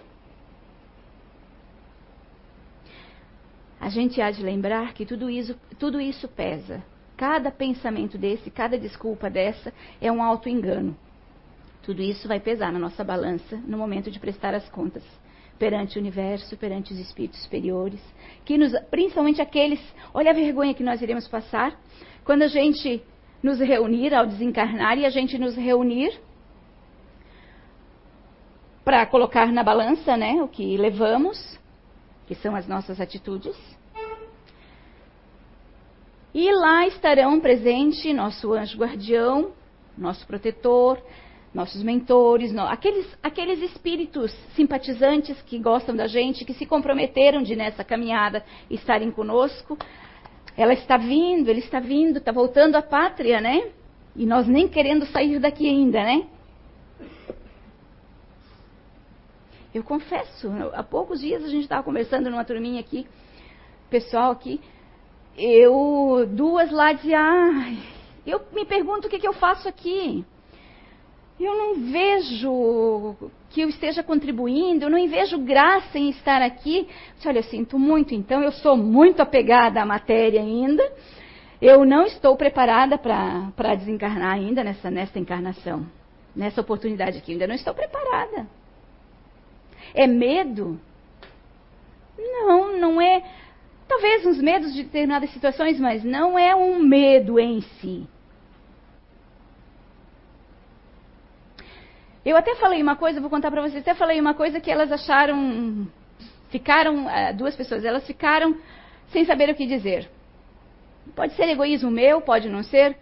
A 3.84 3.90
gente 3.90 4.22
há 4.22 4.32
de 4.32 4.42
lembrar 4.42 4.94
que 4.94 5.06
tudo 5.06 5.30
isso, 5.30 5.60
tudo 5.78 6.00
isso 6.00 6.26
pesa. 6.30 6.82
Cada 7.18 7.52
pensamento 7.52 8.18
desse, 8.18 8.50
cada 8.50 8.78
desculpa 8.78 9.30
dessa 9.30 9.74
é 10.00 10.10
um 10.10 10.24
auto-engano. 10.24 10.96
Tudo 11.82 12.02
isso 12.02 12.26
vai 12.26 12.40
pesar 12.40 12.72
na 12.72 12.80
nossa 12.80 13.04
balança 13.04 13.58
no 13.68 13.78
momento 13.78 14.10
de 14.10 14.22
prestar 14.22 14.56
as 14.56 14.70
contas 14.70 15.04
perante 15.60 15.98
o 15.98 16.02
universo, 16.02 16.56
perante 16.56 16.94
os 16.94 17.00
espíritos 17.00 17.44
superiores, 17.44 18.00
que 18.46 18.58
nos, 18.58 18.72
principalmente 18.90 19.42
aqueles, 19.42 19.82
olha 20.14 20.32
a 20.32 20.34
vergonha 20.34 20.74
que 20.74 20.82
nós 20.82 21.02
iremos 21.02 21.28
passar 21.28 21.78
quando 22.24 22.44
a 22.44 22.48
gente 22.48 23.04
nos 23.44 23.60
reunir 23.60 24.14
ao 24.16 24.26
desencarnar 24.26 24.98
e 24.98 25.06
a 25.06 25.10
gente 25.10 25.38
nos 25.38 25.58
reunir 25.58 26.18
para 28.86 29.06
colocar 29.06 29.52
na 29.52 29.62
balança, 29.62 30.16
né, 30.16 30.42
o 30.42 30.48
que 30.48 30.78
levamos 30.78 31.62
que 32.28 32.36
são 32.36 32.56
as 32.56 32.68
nossas 32.68 33.00
atitudes. 33.00 33.56
E 36.34 36.52
lá 36.52 36.88
estarão 36.88 37.40
presentes 37.40 38.14
nosso 38.16 38.54
anjo 38.54 38.78
guardião, 38.78 39.52
nosso 39.98 40.26
protetor, 40.26 41.00
nossos 41.54 41.84
mentores, 41.84 42.52
no, 42.52 42.64
aqueles, 42.64 43.06
aqueles 43.22 43.62
espíritos 43.62 44.36
simpatizantes 44.56 45.40
que 45.44 45.60
gostam 45.60 45.96
da 45.96 46.08
gente, 46.08 46.44
que 46.44 46.54
se 46.54 46.66
comprometeram 46.66 47.44
de 47.44 47.56
nessa 47.56 47.84
caminhada 47.84 48.44
estarem 48.70 49.12
conosco. 49.12 49.78
Ela 50.58 50.74
está 50.74 50.98
vindo, 50.98 51.50
ele 51.50 51.60
está 51.60 51.80
vindo, 51.80 52.18
está 52.18 52.32
voltando 52.32 52.76
à 52.76 52.82
pátria, 52.82 53.40
né? 53.40 53.70
E 54.16 54.26
nós 54.26 54.48
nem 54.48 54.68
querendo 54.68 55.06
sair 55.06 55.40
daqui 55.40 55.70
ainda, 55.70 56.04
né? 56.04 56.26
Eu 59.74 59.84
confesso, 59.84 60.52
há 60.74 60.84
poucos 60.84 61.20
dias 61.20 61.44
a 61.44 61.48
gente 61.48 61.64
estava 61.64 61.82
conversando 61.82 62.30
numa 62.30 62.46
turminha 62.46 62.80
aqui, 62.80 63.08
pessoal 63.90 64.32
aqui, 64.32 64.62
eu, 65.36 66.28
duas 66.30 66.70
lá 66.72 66.94
diziam, 66.94 67.20
ah, 67.20 67.74
eu 68.26 68.40
me 68.54 68.66
pergunto 68.66 69.08
o 69.08 69.10
que, 69.10 69.18
que 69.18 69.28
eu 69.28 69.34
faço 69.34 69.68
aqui. 69.68 70.24
Eu 71.40 71.58
não 71.58 71.92
vejo 71.92 73.16
que 73.50 73.62
eu 73.62 73.70
esteja 73.70 74.04
contribuindo, 74.04 74.86
eu 74.86 74.90
não 74.90 75.08
vejo 75.08 75.40
graça 75.40 75.98
em 75.98 76.10
estar 76.10 76.42
aqui. 76.42 76.88
Disse, 77.16 77.28
Olha, 77.28 77.40
eu 77.40 77.44
sinto 77.44 77.80
muito, 77.80 78.14
então 78.14 78.44
eu 78.44 78.52
sou 78.52 78.78
muito 78.78 79.22
apegada 79.22 79.82
à 79.82 79.86
matéria 79.86 80.40
ainda. 80.42 80.84
Eu 81.60 81.84
não 81.84 82.06
estou 82.06 82.36
preparada 82.38 82.98
para 82.98 83.76
desencarnar 83.76 84.34
ainda 84.34 84.64
nessa, 84.64 84.92
nessa 84.92 85.18
encarnação, 85.18 85.86
nessa 86.36 86.62
oportunidade 86.62 87.18
aqui. 87.18 87.32
Eu 87.32 87.36
ainda 87.36 87.48
não 87.48 87.56
estou 87.56 87.74
preparada. 87.74 88.48
É 89.94 90.08
medo? 90.08 90.80
Não, 92.18 92.78
não 92.78 93.02
é. 93.02 93.24
Talvez 93.88 94.26
uns 94.26 94.42
medos 94.42 94.74
de 94.74 94.84
determinadas 94.84 95.30
situações, 95.32 95.80
mas 95.80 96.04
não 96.04 96.38
é 96.38 96.56
um 96.56 96.80
medo 96.80 97.40
em 97.40 97.62
si. 97.62 98.08
Eu 102.26 102.38
até 102.38 102.56
falei 102.56 102.82
uma 102.82 102.96
coisa, 102.96 103.20
vou 103.20 103.30
contar 103.30 103.52
para 103.52 103.62
vocês, 103.62 103.82
até 103.82 103.94
falei 103.94 104.20
uma 104.20 104.34
coisa 104.34 104.60
que 104.62 104.72
elas 104.72 104.92
acharam, 104.92 105.86
ficaram, 106.50 107.10
eh, 107.10 107.34
duas 107.34 107.54
pessoas, 107.56 107.84
elas 107.84 108.08
ficaram 108.08 108.58
sem 109.12 109.26
saber 109.26 109.50
o 109.50 109.56
que 109.56 109.66
dizer. 109.66 110.10
Pode 111.16 111.34
ser 111.34 111.50
egoísmo 111.50 111.92
meu, 111.92 112.22
pode 112.22 112.48
não 112.48 112.64
ser. 112.64 112.98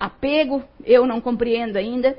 Apego, 0.00 0.62
eu 0.84 1.06
não 1.06 1.20
compreendo 1.20 1.76
ainda. 1.76 2.18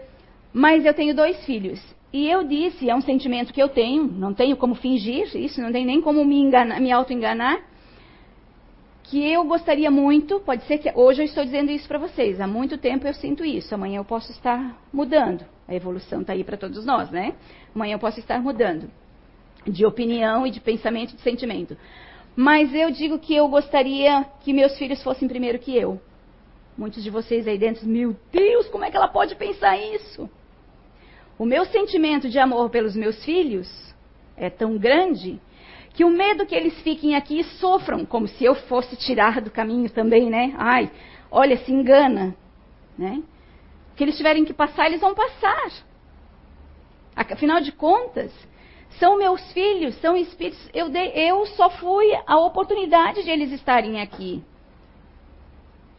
Mas 0.53 0.85
eu 0.85 0.93
tenho 0.93 1.13
dois 1.13 1.45
filhos. 1.45 1.79
E 2.11 2.27
eu 2.27 2.43
disse, 2.43 2.89
é 2.89 2.95
um 2.95 3.01
sentimento 3.01 3.53
que 3.53 3.61
eu 3.61 3.69
tenho, 3.69 4.03
não 4.03 4.33
tenho 4.33 4.57
como 4.57 4.73
fingir 4.73 5.35
isso, 5.35 5.61
não 5.61 5.71
tenho 5.71 5.85
nem 5.85 6.01
como 6.01 6.25
me, 6.25 6.39
enganar, 6.39 6.79
me 6.79 6.91
auto-enganar, 6.91 7.61
que 9.03 9.31
eu 9.31 9.43
gostaria 9.43 9.91
muito, 9.91 10.39
pode 10.39 10.63
ser 10.65 10.79
que 10.79 10.91
hoje 10.95 11.21
eu 11.21 11.25
estou 11.25 11.43
dizendo 11.43 11.71
isso 11.71 11.87
para 11.87 11.99
vocês, 11.99 12.41
há 12.41 12.47
muito 12.47 12.77
tempo 12.77 13.07
eu 13.07 13.13
sinto 13.13 13.45
isso, 13.45 13.73
amanhã 13.73 13.97
eu 13.97 14.05
posso 14.05 14.31
estar 14.31 14.75
mudando. 14.91 15.45
A 15.67 15.75
evolução 15.75 16.21
está 16.21 16.33
aí 16.33 16.43
para 16.43 16.57
todos 16.57 16.83
nós, 16.83 17.11
né? 17.11 17.35
Amanhã 17.75 17.93
eu 17.93 17.99
posso 17.99 18.19
estar 18.19 18.41
mudando 18.41 18.89
de 19.67 19.85
opinião 19.85 20.47
e 20.47 20.51
de 20.51 20.59
pensamento 20.59 21.13
e 21.13 21.15
de 21.15 21.21
sentimento. 21.21 21.77
Mas 22.35 22.73
eu 22.73 22.89
digo 22.89 23.19
que 23.19 23.35
eu 23.35 23.47
gostaria 23.47 24.25
que 24.41 24.53
meus 24.53 24.77
filhos 24.77 25.03
fossem 25.03 25.27
primeiro 25.27 25.59
que 25.59 25.75
eu. 25.75 25.99
Muitos 26.77 27.03
de 27.03 27.09
vocês 27.09 27.47
aí 27.47 27.57
dentro, 27.57 27.87
meu 27.87 28.15
Deus, 28.31 28.67
como 28.69 28.85
é 28.85 28.89
que 28.89 28.97
ela 28.97 29.07
pode 29.07 29.35
pensar 29.35 29.77
isso? 29.77 30.29
O 31.39 31.45
meu 31.45 31.63
sentimento 31.67 32.27
de 32.27 32.37
amor 32.37 32.69
pelos 32.69 32.97
meus 32.97 33.23
filhos 33.23 33.95
é 34.35 34.49
tão 34.49 34.77
grande 34.77 35.39
que 35.93 36.03
o 36.03 36.09
medo 36.09 36.45
que 36.45 36.53
eles 36.53 36.77
fiquem 36.81 37.15
aqui 37.15 37.39
e 37.39 37.43
sofram, 37.45 38.05
como 38.05 38.27
se 38.27 38.43
eu 38.43 38.53
fosse 38.53 38.97
tirar 38.97 39.39
do 39.39 39.49
caminho 39.49 39.89
também, 39.89 40.29
né? 40.29 40.53
Ai, 40.57 40.91
olha, 41.31 41.55
se 41.55 41.71
engana, 41.71 42.35
né? 42.97 43.23
O 43.93 43.95
que 43.95 44.03
eles 44.03 44.17
tiverem 44.17 44.43
que 44.43 44.53
passar, 44.53 44.87
eles 44.87 44.99
vão 44.99 45.15
passar. 45.15 45.71
Afinal 47.15 47.61
de 47.61 47.71
contas, 47.71 48.33
são 48.99 49.17
meus 49.17 49.41
filhos, 49.53 49.95
são 50.01 50.17
espíritos. 50.17 50.69
Eu, 50.73 50.89
dei, 50.89 51.13
eu 51.15 51.45
só 51.45 51.69
fui 51.69 52.05
a 52.27 52.37
oportunidade 52.37 53.23
de 53.23 53.29
eles 53.29 53.53
estarem 53.53 54.01
aqui. 54.01 54.43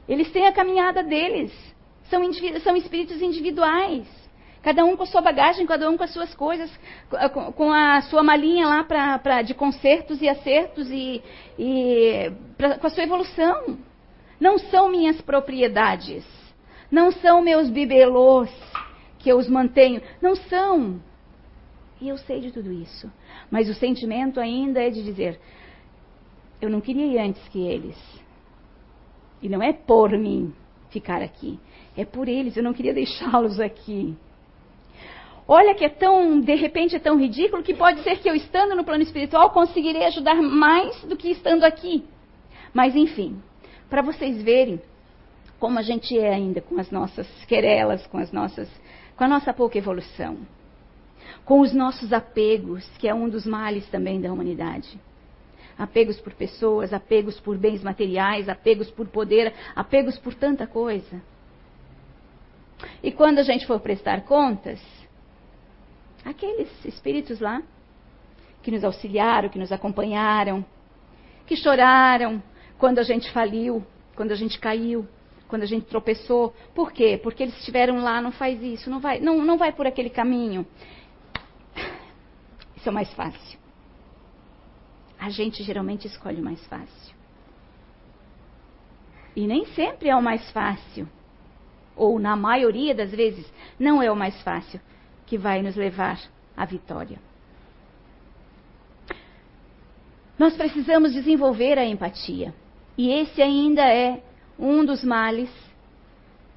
Eles 0.06 0.30
têm 0.32 0.46
a 0.46 0.52
caminhada 0.52 1.02
deles. 1.02 1.50
São, 2.10 2.20
são 2.62 2.76
espíritos 2.76 3.22
individuais. 3.22 4.19
Cada 4.62 4.84
um 4.84 4.96
com 4.96 5.04
a 5.04 5.06
sua 5.06 5.22
bagagem, 5.22 5.66
cada 5.66 5.88
um 5.88 5.96
com 5.96 6.04
as 6.04 6.12
suas 6.12 6.34
coisas, 6.34 6.70
com 7.56 7.72
a 7.72 8.02
sua 8.02 8.22
malinha 8.22 8.66
lá 8.66 8.84
pra, 8.84 9.18
pra, 9.18 9.42
de 9.42 9.54
consertos 9.54 10.20
e 10.20 10.28
acertos 10.28 10.90
e, 10.90 11.22
e 11.58 12.30
pra, 12.58 12.78
com 12.78 12.86
a 12.86 12.90
sua 12.90 13.04
evolução. 13.04 13.78
Não 14.38 14.58
são 14.58 14.90
minhas 14.90 15.20
propriedades. 15.20 16.26
Não 16.90 17.10
são 17.10 17.40
meus 17.40 17.70
bibelôs 17.70 18.50
que 19.18 19.30
eu 19.30 19.38
os 19.38 19.48
mantenho. 19.48 20.02
Não 20.20 20.34
são. 20.34 21.00
E 22.00 22.08
eu 22.08 22.18
sei 22.18 22.40
de 22.40 22.50
tudo 22.50 22.72
isso. 22.72 23.10
Mas 23.50 23.68
o 23.68 23.74
sentimento 23.74 24.40
ainda 24.40 24.82
é 24.82 24.90
de 24.90 25.02
dizer: 25.02 25.38
eu 26.60 26.68
não 26.68 26.80
queria 26.80 27.06
ir 27.06 27.18
antes 27.18 27.46
que 27.48 27.66
eles. 27.66 27.96
E 29.42 29.48
não 29.48 29.62
é 29.62 29.72
por 29.72 30.10
mim 30.10 30.52
ficar 30.90 31.22
aqui. 31.22 31.58
É 31.96 32.04
por 32.04 32.28
eles. 32.28 32.56
Eu 32.56 32.62
não 32.62 32.74
queria 32.74 32.92
deixá-los 32.92 33.58
aqui. 33.58 34.16
Olha 35.52 35.74
que 35.74 35.84
é 35.84 35.88
tão, 35.88 36.40
de 36.40 36.54
repente, 36.54 36.94
é 36.94 37.00
tão 37.00 37.18
ridículo 37.18 37.60
que 37.64 37.74
pode 37.74 38.04
ser 38.04 38.20
que 38.20 38.30
eu 38.30 38.36
estando 38.36 38.76
no 38.76 38.84
plano 38.84 39.02
espiritual 39.02 39.50
conseguirei 39.50 40.04
ajudar 40.04 40.40
mais 40.40 41.02
do 41.02 41.16
que 41.16 41.28
estando 41.28 41.64
aqui. 41.64 42.04
Mas 42.72 42.94
enfim, 42.94 43.42
para 43.88 44.00
vocês 44.00 44.40
verem 44.44 44.80
como 45.58 45.76
a 45.80 45.82
gente 45.82 46.16
é 46.16 46.32
ainda 46.32 46.60
com 46.60 46.78
as 46.78 46.92
nossas 46.92 47.26
querelas, 47.46 48.06
com 48.06 48.18
as 48.18 48.30
nossas, 48.30 48.70
com 49.16 49.24
a 49.24 49.26
nossa 49.26 49.52
pouca 49.52 49.76
evolução, 49.76 50.38
com 51.44 51.58
os 51.58 51.72
nossos 51.72 52.12
apegos, 52.12 52.88
que 52.98 53.08
é 53.08 53.12
um 53.12 53.28
dos 53.28 53.44
males 53.44 53.84
também 53.88 54.20
da 54.20 54.32
humanidade. 54.32 55.00
Apegos 55.76 56.20
por 56.20 56.32
pessoas, 56.32 56.92
apegos 56.92 57.40
por 57.40 57.58
bens 57.58 57.82
materiais, 57.82 58.48
apegos 58.48 58.88
por 58.88 59.08
poder, 59.08 59.52
apegos 59.74 60.16
por 60.16 60.32
tanta 60.32 60.64
coisa. 60.64 61.20
E 63.02 63.10
quando 63.10 63.40
a 63.40 63.42
gente 63.42 63.66
for 63.66 63.80
prestar 63.80 64.20
contas, 64.20 64.80
aqueles 66.24 66.68
espíritos 66.84 67.40
lá 67.40 67.62
que 68.62 68.70
nos 68.70 68.84
auxiliaram, 68.84 69.48
que 69.48 69.58
nos 69.58 69.72
acompanharam, 69.72 70.64
que 71.46 71.56
choraram 71.56 72.42
quando 72.78 72.98
a 72.98 73.02
gente 73.02 73.30
faliu, 73.30 73.84
quando 74.14 74.32
a 74.32 74.36
gente 74.36 74.58
caiu, 74.58 75.06
quando 75.48 75.62
a 75.62 75.66
gente 75.66 75.86
tropeçou. 75.86 76.54
Por 76.74 76.92
quê? 76.92 77.18
Porque 77.22 77.42
eles 77.42 77.56
estiveram 77.58 78.02
lá, 78.02 78.20
não 78.20 78.32
faz 78.32 78.62
isso, 78.62 78.90
não 78.90 79.00
vai, 79.00 79.20
não, 79.20 79.42
não 79.42 79.56
vai 79.56 79.72
por 79.72 79.86
aquele 79.86 80.10
caminho. 80.10 80.66
Isso 82.76 82.88
é 82.88 82.90
o 82.90 82.94
mais 82.94 83.12
fácil. 83.14 83.58
A 85.18 85.28
gente 85.28 85.62
geralmente 85.62 86.06
escolhe 86.06 86.40
o 86.40 86.44
mais 86.44 86.64
fácil. 86.66 87.14
E 89.36 89.46
nem 89.46 89.66
sempre 89.66 90.08
é 90.08 90.16
o 90.16 90.22
mais 90.22 90.50
fácil. 90.50 91.08
Ou 91.94 92.18
na 92.18 92.34
maioria 92.36 92.94
das 92.94 93.10
vezes, 93.10 93.46
não 93.78 94.02
é 94.02 94.10
o 94.10 94.16
mais 94.16 94.40
fácil 94.42 94.80
que 95.30 95.38
vai 95.38 95.62
nos 95.62 95.76
levar 95.76 96.20
à 96.56 96.64
vitória. 96.64 97.16
Nós 100.36 100.56
precisamos 100.56 101.12
desenvolver 101.12 101.78
a 101.78 101.84
empatia. 101.84 102.52
E 102.98 103.12
esse 103.12 103.40
ainda 103.40 103.82
é 103.82 104.24
um 104.58 104.84
dos 104.84 105.04
males 105.04 105.48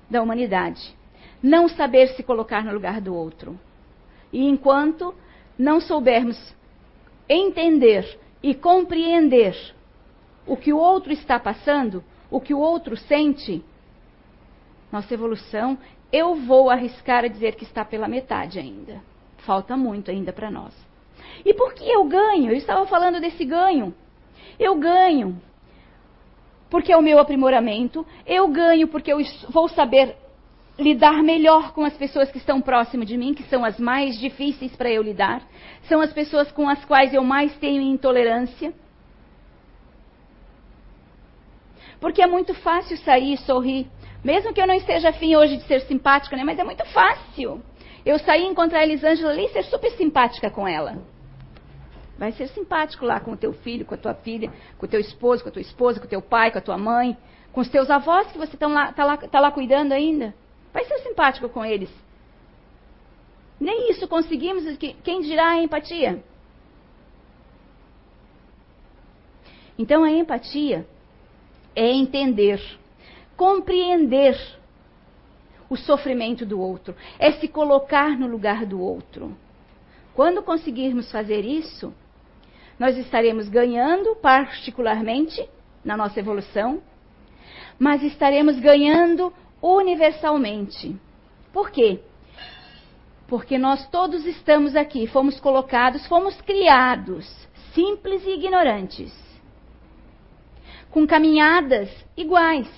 da 0.10 0.24
humanidade. 0.24 0.82
Não 1.42 1.70
saber 1.70 2.08
se 2.15 2.24
colocar 2.24 2.65
no 2.65 2.74
lugar 2.74 3.00
do 3.00 3.13
outro. 3.13 3.60
E 4.32 4.44
enquanto 4.44 5.13
não 5.56 5.80
soubermos 5.80 6.56
entender 7.30 8.20
e 8.42 8.56
compreender 8.56 9.56
o 10.48 10.58
que 10.58 10.74
o 10.74 10.77
outro 10.77 11.13
está 11.13 11.39
passando, 11.39 12.03
o 12.32 12.42
que 12.42 12.56
o 12.56 12.60
outro 12.60 12.98
sente, 12.98 13.63
nossa 14.92 15.13
evolução, 15.13 15.77
eu 16.13 16.36
vou 16.36 16.70
arriscar 16.70 17.25
a 17.25 17.27
dizer 17.27 17.55
que 17.55 17.63
está 17.63 17.84
pela 17.84 18.08
metade 18.08 18.60
ainda. 18.60 19.01
Falta 19.39 19.75
muito 19.75 20.12
ainda 20.12 20.32
para 20.32 20.51
nós. 20.51 20.74
E 21.43 21.53
por 21.55 21.74
que 21.74 21.84
eu 21.89 22.05
ganho? 22.05 22.51
Eu 22.51 22.55
estava 22.55 22.86
falando 22.86 23.20
desse 23.20 23.43
ganho. 23.43 23.93
Eu 24.60 24.75
ganho 24.75 25.41
porque 26.70 26.91
é 26.91 26.98
o 26.98 27.03
meu 27.03 27.20
aprimoramento, 27.20 28.03
eu 28.25 28.48
ganho 28.48 28.88
porque 28.88 29.13
eu 29.13 29.20
vou 29.50 29.70
saber 29.70 30.15
lidar 30.77 31.22
melhor 31.22 31.72
com 31.72 31.86
as 31.86 31.96
pessoas 31.96 32.32
que 32.32 32.39
estão 32.39 32.60
próximas 32.62 33.08
de 33.08 33.15
mim, 33.15 33.36
que 33.36 33.43
são 33.43 33.63
as 33.63 33.79
mais 33.79 34.20
difíceis 34.20 34.75
para 34.75 34.89
eu 34.89 35.03
lidar, 35.03 35.43
são 35.84 36.01
as 36.01 36.12
pessoas 36.12 36.51
com 36.51 36.67
as 36.67 36.84
quais 36.86 37.13
eu 37.13 37.24
mais 37.24 37.55
tenho 37.58 37.79
intolerância. 37.79 38.74
Porque 42.00 42.24
é 42.24 42.27
muito 42.27 42.55
fácil 42.55 42.98
sair 42.98 43.34
e 43.34 43.38
sorrir. 43.38 43.88
Mesmo 44.24 44.53
que 44.53 44.62
eu 44.62 44.68
não 44.68 44.75
esteja 44.75 45.10
afim 45.10 45.36
hoje 45.36 45.58
de 45.58 45.63
ser 45.63 45.82
simpática, 45.82 46.36
né? 46.38 46.44
Mas 46.44 46.58
é 46.58 46.63
muito 46.63 46.86
fácil. 46.86 47.62
Eu 48.06 48.18
sair 48.20 48.46
encontrar 48.46 48.80
a 48.80 48.84
Elisângela 48.84 49.32
ali 49.32 49.46
e 49.46 49.50
ser 49.50 49.63
super 49.63 49.92
simpática 49.92 50.50
com 50.50 50.68
ela. 50.68 50.98
Vai 52.18 52.32
ser 52.32 52.48
simpático 52.50 53.06
lá 53.06 53.20
com 53.20 53.32
o 53.32 53.38
teu 53.38 53.51
filho, 53.53 53.86
com 53.86 53.96
a 53.96 53.98
tua 53.98 54.13
filha, 54.13 54.51
com 54.77 54.86
o 54.86 54.89
teu 54.89 55.00
esposo, 55.00 55.44
com 55.44 55.50
a 55.50 55.51
tua 55.51 55.62
esposa, 55.62 56.00
com 56.00 56.06
o 56.06 56.10
teu 56.10 56.22
pai, 56.22 56.51
com 56.51 56.58
a 56.58 56.62
tua 56.62 56.77
mãe, 56.77 57.18
com 57.51 57.60
os 57.60 57.70
teus 57.70 57.89
avós 57.89 58.32
que 58.32 58.38
você 58.38 58.56
está 58.56 58.67
lá, 58.67 58.93
tá 58.93 59.04
lá, 59.04 59.17
tá 59.17 59.39
lá 59.39 59.52
cuidando 59.52 59.91
ainda. 59.91 60.34
Vai 60.71 60.86
ser 60.86 61.00
simpático 61.00 61.50
com 61.50 61.65
eles. 61.65 61.89
Nem 63.60 63.91
isso 63.91 64.08
conseguimos, 64.08 64.63
quem 64.78 65.21
dirá 65.21 65.50
a 65.50 65.62
empatia? 65.62 66.24
Então 69.78 70.04
a 70.04 70.12
empatia 70.12 70.86
é 71.76 71.91
entender, 71.91 72.62
compreender 73.36 74.38
o 75.69 75.76
sofrimento 75.76 76.46
do 76.46 76.60
outro, 76.60 76.96
é 77.17 77.32
se 77.34 77.48
colocar 77.48 78.17
no 78.17 78.28
lugar 78.28 78.65
do 78.65 78.80
outro. 78.80 79.36
Quando 80.13 80.43
conseguirmos 80.43 81.12
fazer 81.12 81.43
isso, 81.43 81.93
nós 82.78 82.98
estaremos 82.98 83.50
ganhando, 83.50 84.15
particularmente, 84.15 85.48
na 85.84 85.98
nossa 85.98 86.19
evolução, 86.19 86.82
mas 87.80 88.04
estaremos 88.04 88.60
ganhando 88.60 89.34
universalmente. 89.62 90.96
Por 91.52 91.72
quê? 91.72 92.02
Porque 93.28 93.58
nós 93.58 93.88
todos 93.89 94.26
estamos 94.26 94.76
aqui, 94.76 95.08
fomos 95.08 95.39
colocados, 95.39 96.06
fomos 96.08 96.39
criados, 96.41 97.28
simples 97.74 98.24
e 98.26 98.32
ignorantes, 98.32 99.13
com 100.91 101.08
caminhadas 101.08 101.89
iguais. 102.15 102.69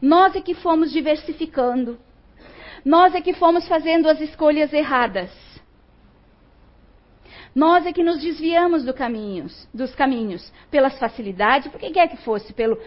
Nós 0.00 0.34
é 0.34 0.40
que 0.40 0.54
fomos 0.54 0.90
diversificando, 0.90 1.98
nós 2.84 3.14
é 3.14 3.20
que 3.20 3.34
fomos 3.34 3.68
fazendo 3.68 4.08
as 4.08 4.20
escolhas 4.20 4.72
erradas. 4.72 5.30
Nós 7.54 7.84
é 7.84 7.92
que 7.92 8.02
nos 8.02 8.20
desviamos 8.20 8.84
do 8.84 8.94
caminhos, 8.94 9.68
dos 9.74 9.94
caminhos, 9.94 10.52
pelas 10.70 10.98
facilidades, 10.98 11.70
por 11.70 11.80
que 11.80 11.90
quer 11.90 12.08
que 12.08 12.16
fosse, 12.18 12.52
pelo, 12.52 12.78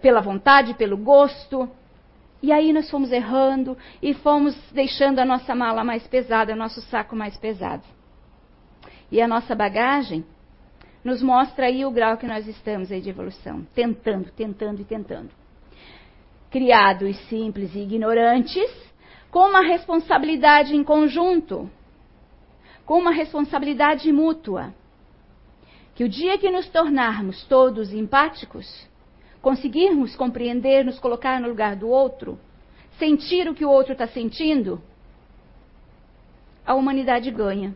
pela 0.00 0.20
vontade, 0.20 0.74
pelo 0.74 0.96
gosto, 0.96 1.68
e 2.42 2.52
aí 2.52 2.72
nós 2.72 2.90
fomos 2.90 3.10
errando 3.10 3.76
e 4.02 4.12
fomos 4.12 4.54
deixando 4.70 5.18
a 5.18 5.24
nossa 5.24 5.54
mala 5.54 5.82
mais 5.82 6.06
pesada, 6.06 6.52
o 6.52 6.56
nosso 6.56 6.82
saco 6.82 7.16
mais 7.16 7.36
pesado. 7.38 7.82
E 9.10 9.20
a 9.20 9.26
nossa 9.26 9.54
bagagem 9.54 10.24
nos 11.02 11.22
mostra 11.22 11.66
aí 11.66 11.84
o 11.84 11.90
grau 11.90 12.18
que 12.18 12.26
nós 12.26 12.46
estamos 12.46 12.92
aí 12.92 13.00
de 13.00 13.08
evolução, 13.08 13.66
tentando, 13.74 14.30
tentando 14.32 14.82
e 14.82 14.84
tentando. 14.84 15.43
Criados 16.54 17.16
simples 17.28 17.74
e 17.74 17.80
ignorantes, 17.80 18.70
com 19.28 19.40
uma 19.40 19.60
responsabilidade 19.60 20.72
em 20.72 20.84
conjunto, 20.84 21.68
com 22.86 22.96
uma 22.96 23.10
responsabilidade 23.10 24.12
mútua. 24.12 24.72
Que 25.96 26.04
o 26.04 26.08
dia 26.08 26.38
que 26.38 26.48
nos 26.52 26.68
tornarmos 26.68 27.44
todos 27.46 27.92
empáticos, 27.92 28.88
conseguirmos 29.42 30.14
compreender, 30.14 30.84
nos 30.84 31.00
colocar 31.00 31.40
no 31.40 31.48
lugar 31.48 31.74
do 31.74 31.88
outro, 31.88 32.38
sentir 33.00 33.48
o 33.48 33.54
que 33.56 33.64
o 33.64 33.68
outro 33.68 33.94
está 33.94 34.06
sentindo, 34.06 34.80
a 36.64 36.72
humanidade 36.76 37.32
ganha. 37.32 37.74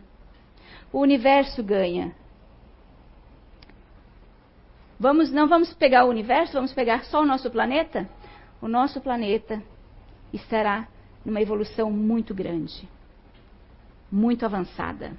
O 0.93 1.01
universo 1.01 1.61
ganha. 1.61 2.15
Vamos, 4.97 5.33
não 5.33 5.49
vamos 5.49 5.73
pegar 5.73 6.05
o 6.05 6.09
universo, 6.09 6.53
vamos 6.53 6.71
pegar 6.71 7.03
só 7.03 7.23
o 7.23 7.25
nosso 7.25 7.51
planeta? 7.51 8.07
O 8.61 8.67
nosso 8.67 8.99
planeta 9.01 9.61
estará 10.33 10.87
numa 11.23 11.41
evolução 11.41 11.91
muito 11.91 12.33
grande, 12.33 12.87
muito 14.11 14.45
avançada. 14.45 15.13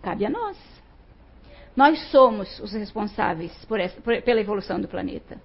Cabe 0.00 0.26
a 0.26 0.30
nós. 0.30 0.56
Nós 1.74 1.98
somos 2.10 2.60
os 2.60 2.72
responsáveis 2.72 3.52
por 3.64 3.80
essa, 3.80 4.00
por, 4.00 4.20
pela 4.22 4.40
evolução 4.40 4.80
do 4.80 4.88
planeta. 4.88 5.40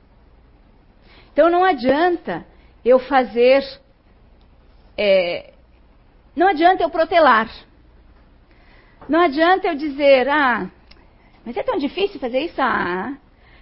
Então 1.32 1.50
não 1.50 1.64
adianta 1.64 2.46
eu 2.84 3.00
fazer. 3.00 3.64
É, 4.98 5.54
não 6.36 6.48
adianta 6.48 6.84
eu 6.84 6.90
protelar. 6.90 7.50
Não 9.08 9.22
adianta 9.22 9.68
eu 9.68 9.76
dizer, 9.76 10.28
ah, 10.28 10.70
mas 11.46 11.56
é 11.56 11.64
tão 11.64 11.78
difícil 11.78 12.20
fazer 12.20 12.40
isso? 12.40 12.62
Ah, 12.62 13.16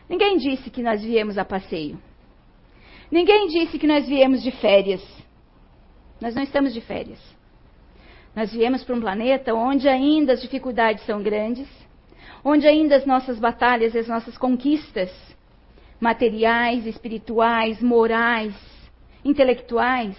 ninguém 0.10 0.38
disse 0.38 0.72
que 0.72 0.82
nós 0.82 1.04
viemos 1.04 1.38
a 1.38 1.46
passeio. 1.46 2.00
Ninguém 3.12 3.48
disse 3.48 3.78
que 3.78 3.88
nós 3.88 4.08
viemos 4.08 4.42
de 4.42 4.52
férias. 4.52 5.02
Nós 6.20 6.34
não 6.34 6.44
estamos 6.44 6.74
de 6.74 6.82
férias. 6.82 7.20
Nós 8.36 8.52
viemos 8.52 8.84
para 8.84 8.96
um 8.96 9.02
planeta 9.02 9.54
onde 9.54 9.88
ainda 9.88 10.34
as 10.34 10.42
dificuldades 10.42 11.06
são 11.06 11.22
grandes, 11.24 11.68
onde 12.44 12.68
ainda 12.68 12.96
as 12.96 13.06
nossas 13.06 13.40
batalhas 13.40 13.96
e 13.96 14.00
as 14.00 14.08
nossas 14.08 14.38
conquistas 14.38 15.12
materiais, 16.00 16.86
espirituais, 16.86 17.82
morais, 17.82 18.54
intelectuais. 19.24 20.18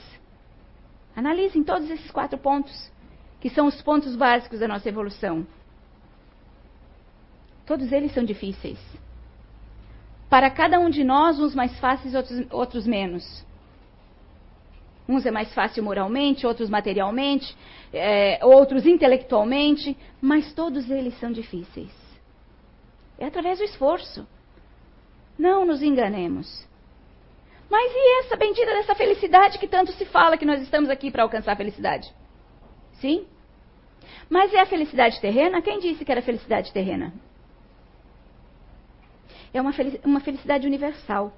Analisem 1.15 1.63
todos 1.63 1.89
esses 1.91 2.11
quatro 2.11 2.39
pontos, 2.39 2.91
que 3.41 3.51
são 3.51 3.67
os 3.67 3.81
pontos 3.83 4.17
básicos 4.17 4.61
da 4.61 4.69
nossa 4.69 4.89
evolução. 4.89 5.47
Todos 7.65 7.93
eles 7.93 8.13
são 8.13 8.25
difíceis. 8.25 8.79
Para 10.29 10.51
cada 10.51 10.79
um 10.79 10.91
de 10.91 11.05
nós, 11.05 11.39
uns 11.39 11.55
mais 11.55 11.79
fáceis, 11.79 12.15
outros, 12.15 12.47
outros 12.51 12.87
menos. 12.87 13.45
Uns 15.09 15.25
é 15.25 15.31
mais 15.31 15.53
fácil 15.55 15.85
moralmente, 15.85 16.47
outros 16.47 16.69
materialmente, 16.69 17.57
é, 17.93 18.45
outros 18.45 18.87
intelectualmente, 18.87 19.97
mas 20.21 20.53
todos 20.53 20.91
eles 20.91 21.19
são 21.21 21.31
difíceis. 21.31 21.93
É 23.19 23.27
através 23.27 23.59
do 23.59 23.65
esforço. 23.65 24.27
Não 25.39 25.65
nos 25.65 25.81
enganemos. 25.81 26.67
Mas 27.71 27.93
e 27.93 28.21
essa 28.21 28.37
bendita 28.37 28.67
dessa 28.67 28.95
felicidade 28.95 29.59
que 29.59 29.69
tanto 29.69 29.93
se 29.93 30.05
fala 30.07 30.37
que 30.37 30.45
nós 30.45 30.61
estamos 30.61 30.91
aqui 30.91 31.11
para 31.11 31.23
alcançar 31.23 31.53
a 31.53 31.57
felicidade? 31.57 32.13
Sim? 33.01 33.27
Mas 34.29 34.53
é 34.53 34.61
a 34.61 34.67
felicidade 34.67 35.21
terrena? 35.21 35.63
Quem 35.63 35.79
disse 35.79 36.05
que 36.05 36.11
era 36.11 36.23
felicidade 36.23 36.73
terrena? 36.73 37.13
É 39.57 39.61
uma, 39.63 39.73
uma 40.05 40.21
felicidade 40.21 40.67
universal. 40.67 41.33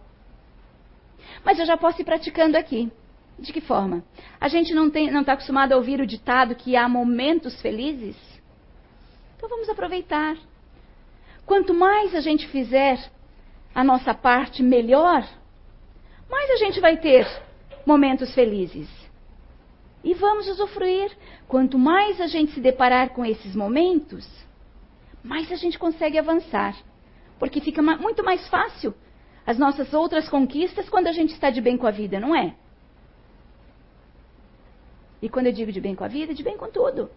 Mas 1.45 1.57
eu 1.61 1.65
já 1.65 1.77
posso 1.77 2.03
ir 2.03 2.05
praticando 2.05 2.59
aqui. 2.59 2.91
De 3.39 3.53
que 3.53 3.61
forma? 3.61 4.03
A 4.41 4.49
gente 4.49 4.75
não 4.75 4.89
está 4.89 5.35
acostumado 5.35 5.73
a 5.73 5.77
ouvir 5.77 6.01
o 6.01 6.07
ditado 6.07 6.57
que 6.57 6.75
há 6.75 6.89
momentos 6.89 7.63
felizes? 7.63 8.17
Então 9.37 9.49
vamos 9.49 9.69
aproveitar. 9.69 10.37
Quanto 11.47 11.73
mais 11.73 12.13
a 12.13 12.21
gente 12.21 12.49
fizer 12.49 12.99
a 13.73 13.85
nossa 13.85 14.13
parte 14.13 14.65
melhor, 14.65 15.25
mais 16.29 16.51
a 16.51 16.57
gente 16.57 16.81
vai 16.81 16.97
ter 16.97 17.25
momentos 17.87 18.35
felizes. 18.35 18.89
E 20.03 20.13
vamos 20.15 20.49
usufruir. 20.49 21.17
Quanto 21.47 21.79
mais 21.79 22.21
a 22.21 22.27
gente 22.27 22.51
se 22.51 22.61
deparar 22.61 23.11
com 23.11 23.25
esses 23.25 23.55
momentos, 23.55 24.29
mais 25.23 25.53
a 25.53 25.57
gente 25.57 25.79
consegue 25.79 26.19
avançar. 26.19 26.75
Porque 27.39 27.61
fica 27.61 27.81
muito 27.83 28.25
mais 28.25 28.47
fácil 28.49 28.95
as 29.47 29.59
nossas 29.59 29.95
outras 29.95 30.29
conquistas 30.29 30.89
quando 30.89 31.07
a 31.07 31.13
gente 31.13 31.33
está 31.33 31.51
de 31.51 31.61
bem 31.61 31.77
com 31.77 31.87
a 31.87 31.91
vida, 31.91 32.21
não 32.21 32.35
é? 32.37 32.55
E 35.23 35.29
quando 35.29 35.47
eu 35.47 35.53
digo 35.53 35.73
de 35.73 35.81
bem 35.81 35.95
com 35.95 36.05
a 36.05 36.09
vida, 36.09 36.35
de 36.35 36.43
bem 36.43 36.57
com 36.57 36.69
tudo. 36.69 37.11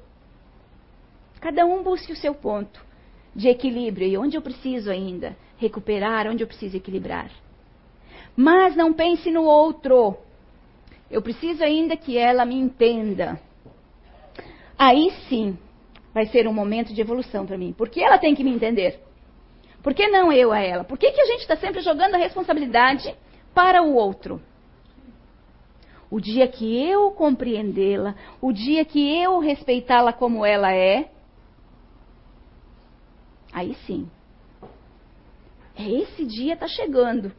Cada 1.40 1.66
um 1.66 1.84
busque 1.84 2.14
o 2.14 2.16
seu 2.16 2.34
ponto 2.34 2.84
de 3.36 3.48
equilíbrio 3.50 4.08
e 4.08 4.18
onde 4.18 4.38
eu 4.38 4.42
preciso 4.42 4.90
ainda 4.90 5.36
recuperar, 5.58 6.28
onde 6.28 6.44
eu 6.44 6.48
preciso 6.48 6.78
equilibrar. 6.78 7.30
Mas 8.36 8.76
não 8.76 8.94
pense 8.94 9.30
no 9.30 9.44
outro. 9.44 10.18
Eu 11.10 11.22
preciso 11.22 11.64
ainda 11.64 11.98
que 11.98 12.18
ela 12.18 12.46
me 12.46 12.56
entenda. 12.56 13.40
Aí 14.78 15.12
sim 15.28 15.58
vai 16.14 16.26
ser 16.28 16.48
um 16.48 16.54
momento 16.54 16.94
de 16.94 17.02
evolução 17.02 17.46
para 17.46 17.58
mim. 17.58 17.74
Porque 17.78 18.02
ela 18.02 18.18
tem 18.18 18.34
que 18.34 18.44
me 18.44 18.52
entender. 18.52 19.00
Por 19.82 19.94
que 19.94 20.08
não 20.08 20.32
eu 20.32 20.52
a 20.52 20.60
ela? 20.60 20.84
Por 20.84 20.98
que, 20.98 21.12
que 21.12 21.22
a 21.22 21.26
gente 21.26 21.42
está 21.42 21.58
sempre 21.58 21.82
jogando 21.82 22.16
a 22.16 22.18
responsabilidade 22.18 23.16
para 23.54 23.82
o 23.82 23.96
outro? 23.96 24.42
O 26.10 26.20
dia 26.20 26.48
que 26.48 26.78
eu 26.88 27.12
compreendê-la, 27.12 28.16
o 28.42 28.52
dia 28.52 28.84
que 28.84 29.18
eu 29.18 29.40
respeitá-la 29.40 30.12
como 30.12 30.46
ela 30.46 30.74
é, 30.74 31.10
aí 33.54 33.76
sim. 33.88 34.10
É 35.76 35.90
esse 35.90 36.26
dia 36.26 36.54
está 36.54 36.68
chegando. 36.68 37.32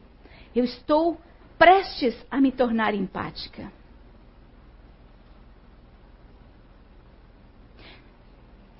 Eu 0.55 0.63
estou 0.63 1.17
prestes 1.57 2.15
a 2.29 2.41
me 2.41 2.51
tornar 2.51 2.93
empática. 2.93 3.71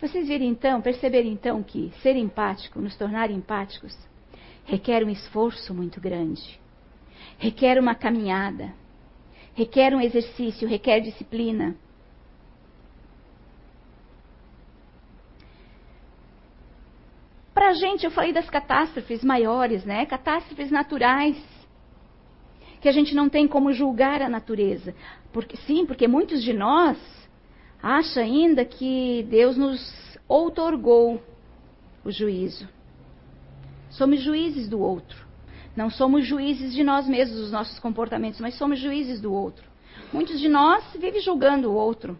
Vocês 0.03 0.27
viram 0.27 0.43
então, 0.43 0.81
perceberam 0.81 1.29
então 1.29 1.63
que 1.63 1.89
ser 2.01 2.17
empático, 2.17 2.77
nos 2.81 2.93
tornar 2.97 3.31
empáticos, 3.31 3.97
requer 4.65 5.01
um 5.01 5.09
esforço 5.09 5.73
muito 5.73 6.01
grande, 6.01 6.59
requer 7.37 7.79
uma 7.79 7.95
caminhada, 7.95 8.73
requer 9.53 9.95
um 9.95 10.01
exercício, 10.01 10.67
requer 10.67 10.99
disciplina. 10.99 11.73
Para 17.53 17.69
a 17.69 17.73
gente, 17.73 18.03
eu 18.03 18.11
falei 18.11 18.33
das 18.33 18.49
catástrofes 18.49 19.23
maiores, 19.23 19.85
né? 19.85 20.05
Catástrofes 20.05 20.69
naturais 20.69 21.41
que 22.81 22.89
a 22.89 22.91
gente 22.91 23.15
não 23.15 23.29
tem 23.29 23.47
como 23.47 23.71
julgar 23.71 24.21
a 24.21 24.27
natureza. 24.27 24.93
Porque, 25.31 25.55
sim, 25.55 25.85
porque 25.85 26.09
muitos 26.09 26.43
de 26.43 26.51
nós 26.51 27.22
acham 27.83 28.23
ainda 28.23 28.63
que 28.63 29.27
Deus 29.29 29.57
nos 29.57 30.17
outorgou 30.25 31.21
o 32.05 32.09
juízo. 32.09 32.67
Somos 33.89 34.21
juízes 34.21 34.69
do 34.69 34.79
outro. 34.79 35.27
Não 35.75 35.89
somos 35.89 36.25
juízes 36.25 36.73
de 36.73 36.83
nós 36.83 37.07
mesmos, 37.07 37.41
dos 37.41 37.51
nossos 37.51 37.77
comportamentos, 37.79 38.39
mas 38.39 38.55
somos 38.55 38.79
juízes 38.79 39.19
do 39.19 39.33
outro. 39.33 39.65
Muitos 40.13 40.39
de 40.39 40.47
nós 40.47 40.83
vivem 40.93 41.19
julgando 41.19 41.69
o 41.69 41.75
outro. 41.75 42.17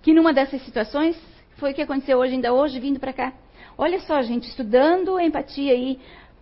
Que 0.00 0.14
numa 0.14 0.32
dessas 0.32 0.62
situações 0.62 1.20
foi 1.56 1.72
o 1.72 1.74
que 1.74 1.82
aconteceu 1.82 2.18
hoje, 2.18 2.34
ainda 2.34 2.52
hoje, 2.52 2.80
vindo 2.80 2.98
para 2.98 3.12
cá. 3.12 3.32
Olha 3.76 4.00
só, 4.00 4.22
gente, 4.22 4.48
estudando 4.48 5.20
empatia 5.20 5.72
aí 5.72 5.98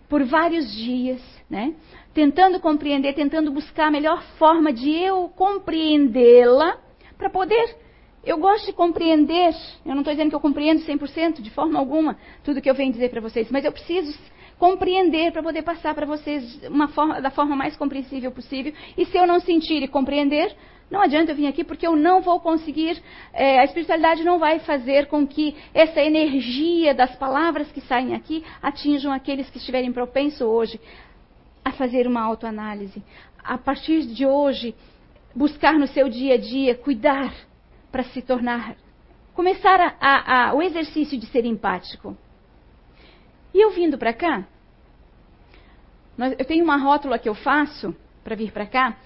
por 0.07 0.23
vários 0.23 0.71
dias, 0.71 1.21
né? 1.49 1.73
Tentando 2.13 2.59
compreender, 2.59 3.13
tentando 3.13 3.51
buscar 3.51 3.87
a 3.87 3.91
melhor 3.91 4.21
forma 4.37 4.71
de 4.71 4.91
eu 4.91 5.29
compreendê-la 5.35 6.77
para 7.17 7.29
poder. 7.29 7.75
Eu 8.23 8.37
gosto 8.37 8.67
de 8.67 8.73
compreender, 8.73 9.53
eu 9.85 9.91
não 9.91 9.99
estou 9.99 10.13
dizendo 10.13 10.29
que 10.29 10.35
eu 10.35 10.39
compreendo 10.39 10.81
100%, 10.81 11.41
de 11.41 11.49
forma 11.49 11.77
alguma, 11.77 12.17
tudo 12.43 12.61
que 12.61 12.69
eu 12.69 12.75
venho 12.75 12.91
dizer 12.91 13.09
para 13.09 13.19
vocês, 13.19 13.51
mas 13.51 13.65
eu 13.65 13.71
preciso 13.71 14.17
compreender 14.57 15.31
para 15.33 15.43
poder 15.43 15.61
passar 15.61 15.93
para 15.93 16.05
vocês 16.05 16.61
forma, 16.93 17.19
da 17.19 17.29
forma 17.29 17.53
mais 17.53 17.75
compreensível 17.75 18.31
possível. 18.31 18.71
E 18.97 19.05
se 19.05 19.17
eu 19.17 19.27
não 19.27 19.41
sentir 19.41 19.83
e 19.83 19.89
compreender, 19.89 20.55
não 20.89 21.01
adianta 21.01 21.31
eu 21.31 21.35
vir 21.35 21.47
aqui 21.47 21.63
porque 21.63 21.85
eu 21.85 21.95
não 21.95 22.21
vou 22.21 22.39
conseguir, 22.39 23.01
é, 23.33 23.59
a 23.59 23.65
espiritualidade 23.65 24.23
não 24.23 24.39
vai 24.39 24.59
fazer 24.59 25.07
com 25.07 25.27
que 25.27 25.55
essa 25.73 26.01
energia 26.01 26.93
das 26.93 27.15
palavras 27.15 27.71
que 27.71 27.81
saem 27.81 28.13
aqui 28.13 28.43
atinjam 28.61 29.11
aqueles 29.11 29.49
que 29.49 29.57
estiverem 29.57 29.91
propensos 29.91 30.41
hoje 30.41 30.79
a 31.63 31.71
fazer 31.71 32.07
uma 32.07 32.21
autoanálise. 32.21 33.03
A 33.43 33.57
partir 33.57 34.05
de 34.05 34.25
hoje, 34.25 34.75
buscar 35.35 35.73
no 35.73 35.87
seu 35.87 36.09
dia 36.09 36.35
a 36.35 36.37
dia, 36.37 36.75
cuidar 36.75 37.33
para 37.91 38.03
se 38.03 38.21
tornar, 38.21 38.75
começar 39.33 39.79
a, 39.79 39.95
a, 39.99 40.49
a, 40.49 40.53
o 40.53 40.61
exercício 40.61 41.19
de 41.19 41.25
ser 41.27 41.45
empático. 41.45 42.17
E 43.53 43.61
eu 43.61 43.71
vindo 43.71 43.97
para 43.97 44.13
cá, 44.13 44.47
eu 46.37 46.45
tenho 46.45 46.63
uma 46.63 46.77
rótula 46.77 47.19
que 47.19 47.29
eu 47.29 47.35
faço 47.35 47.95
para 48.23 48.35
vir 48.35 48.51
para 48.51 48.65
cá, 48.65 48.97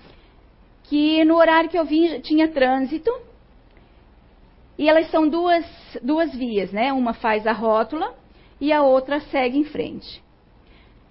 que 0.83 1.23
no 1.25 1.35
horário 1.35 1.69
que 1.69 1.77
eu 1.77 1.85
vim 1.85 2.19
tinha 2.21 2.47
trânsito. 2.47 3.11
E 4.77 4.87
elas 4.87 5.09
são 5.09 5.27
duas, 5.27 5.65
duas 6.03 6.33
vias, 6.35 6.71
né? 6.71 6.93
Uma 6.93 7.13
faz 7.13 7.47
a 7.47 7.51
rótula 7.51 8.15
e 8.61 8.71
a 8.71 8.83
outra 8.83 9.19
segue 9.19 9.57
em 9.57 9.63
frente. 9.63 10.23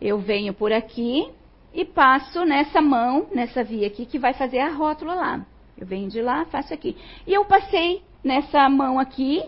Eu 0.01 0.19
venho 0.19 0.55
por 0.55 0.73
aqui 0.73 1.29
e 1.77 1.85
passo 1.85 2.47
nessa 2.47 2.81
mão, 2.81 3.29
nessa 3.31 3.62
via 3.62 3.87
aqui, 3.87 4.07
que 4.07 4.19
vai 4.19 4.33
fazer 4.33 4.61
a 4.61 4.71
rótula 4.71 5.15
lá. 5.15 5.47
Eu 5.77 5.87
venho 5.87 6.09
de 6.09 6.23
lá, 6.23 6.47
faço 6.47 6.73
aqui. 6.73 6.97
E 7.27 7.35
eu 7.35 7.45
passei 7.45 8.03
nessa 8.25 8.67
mão 8.67 8.99
aqui, 8.99 9.45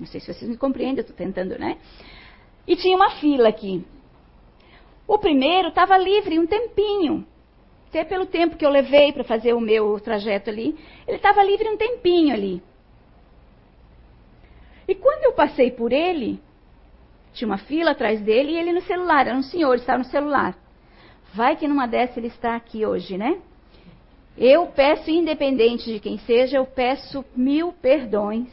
não 0.00 0.06
sei 0.06 0.18
se 0.18 0.32
vocês 0.32 0.50
me 0.50 0.56
compreendem, 0.56 0.96
eu 0.96 1.02
estou 1.02 1.14
tentando, 1.14 1.58
né? 1.58 1.76
E 2.66 2.74
tinha 2.74 2.96
uma 2.96 3.10
fila 3.10 3.50
aqui. 3.50 3.84
O 5.06 5.18
primeiro 5.18 5.68
estava 5.68 5.98
livre 5.98 6.38
um 6.38 6.46
tempinho 6.46 7.26
até 7.90 8.02
pelo 8.02 8.24
tempo 8.24 8.56
que 8.56 8.64
eu 8.64 8.70
levei 8.70 9.12
para 9.12 9.22
fazer 9.22 9.52
o 9.52 9.60
meu 9.60 10.00
trajeto 10.00 10.48
ali, 10.48 10.74
ele 11.06 11.18
estava 11.18 11.44
livre 11.44 11.68
um 11.68 11.76
tempinho 11.76 12.32
ali. 12.32 12.62
E 14.88 14.94
quando 14.94 15.24
eu 15.24 15.34
passei 15.34 15.70
por 15.70 15.92
ele, 15.92 16.40
tinha 17.34 17.46
uma 17.46 17.58
fila 17.58 17.90
atrás 17.90 18.22
dele 18.22 18.52
e 18.52 18.56
ele 18.56 18.72
no 18.72 18.80
celular, 18.80 19.26
era 19.26 19.36
um 19.36 19.42
senhor, 19.42 19.74
estava 19.74 19.98
no 19.98 20.06
celular. 20.06 20.56
Vai 21.34 21.56
que 21.56 21.66
numa 21.66 21.86
dessa 21.86 22.18
ele 22.20 22.26
está 22.26 22.54
aqui 22.54 22.84
hoje, 22.84 23.16
né? 23.16 23.38
Eu 24.36 24.66
peço, 24.66 25.10
independente 25.10 25.92
de 25.92 25.98
quem 25.98 26.18
seja, 26.18 26.56
eu 26.58 26.66
peço 26.66 27.24
mil 27.34 27.72
perdões. 27.72 28.48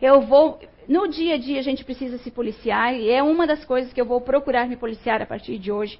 Eu 0.00 0.22
vou. 0.22 0.58
No 0.88 1.08
dia 1.08 1.34
a 1.34 1.38
dia 1.38 1.58
a 1.58 1.62
gente 1.62 1.84
precisa 1.84 2.18
se 2.18 2.30
policiar 2.30 2.94
e 2.94 3.10
é 3.10 3.22
uma 3.22 3.46
das 3.46 3.64
coisas 3.64 3.92
que 3.92 4.00
eu 4.00 4.04
vou 4.04 4.20
procurar 4.20 4.68
me 4.68 4.76
policiar 4.76 5.20
a 5.20 5.26
partir 5.26 5.58
de 5.58 5.72
hoje. 5.72 5.98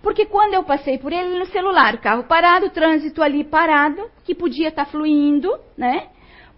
Porque 0.00 0.26
quando 0.26 0.54
eu 0.54 0.64
passei 0.64 0.98
por 0.98 1.12
ele 1.12 1.38
no 1.38 1.46
celular, 1.46 1.94
o 1.94 1.98
carro 1.98 2.24
parado, 2.24 2.66
o 2.66 2.70
trânsito 2.70 3.22
ali 3.22 3.44
parado, 3.44 4.10
que 4.24 4.34
podia 4.34 4.68
estar 4.68 4.84
tá 4.84 4.90
fluindo, 4.90 5.56
né? 5.76 6.08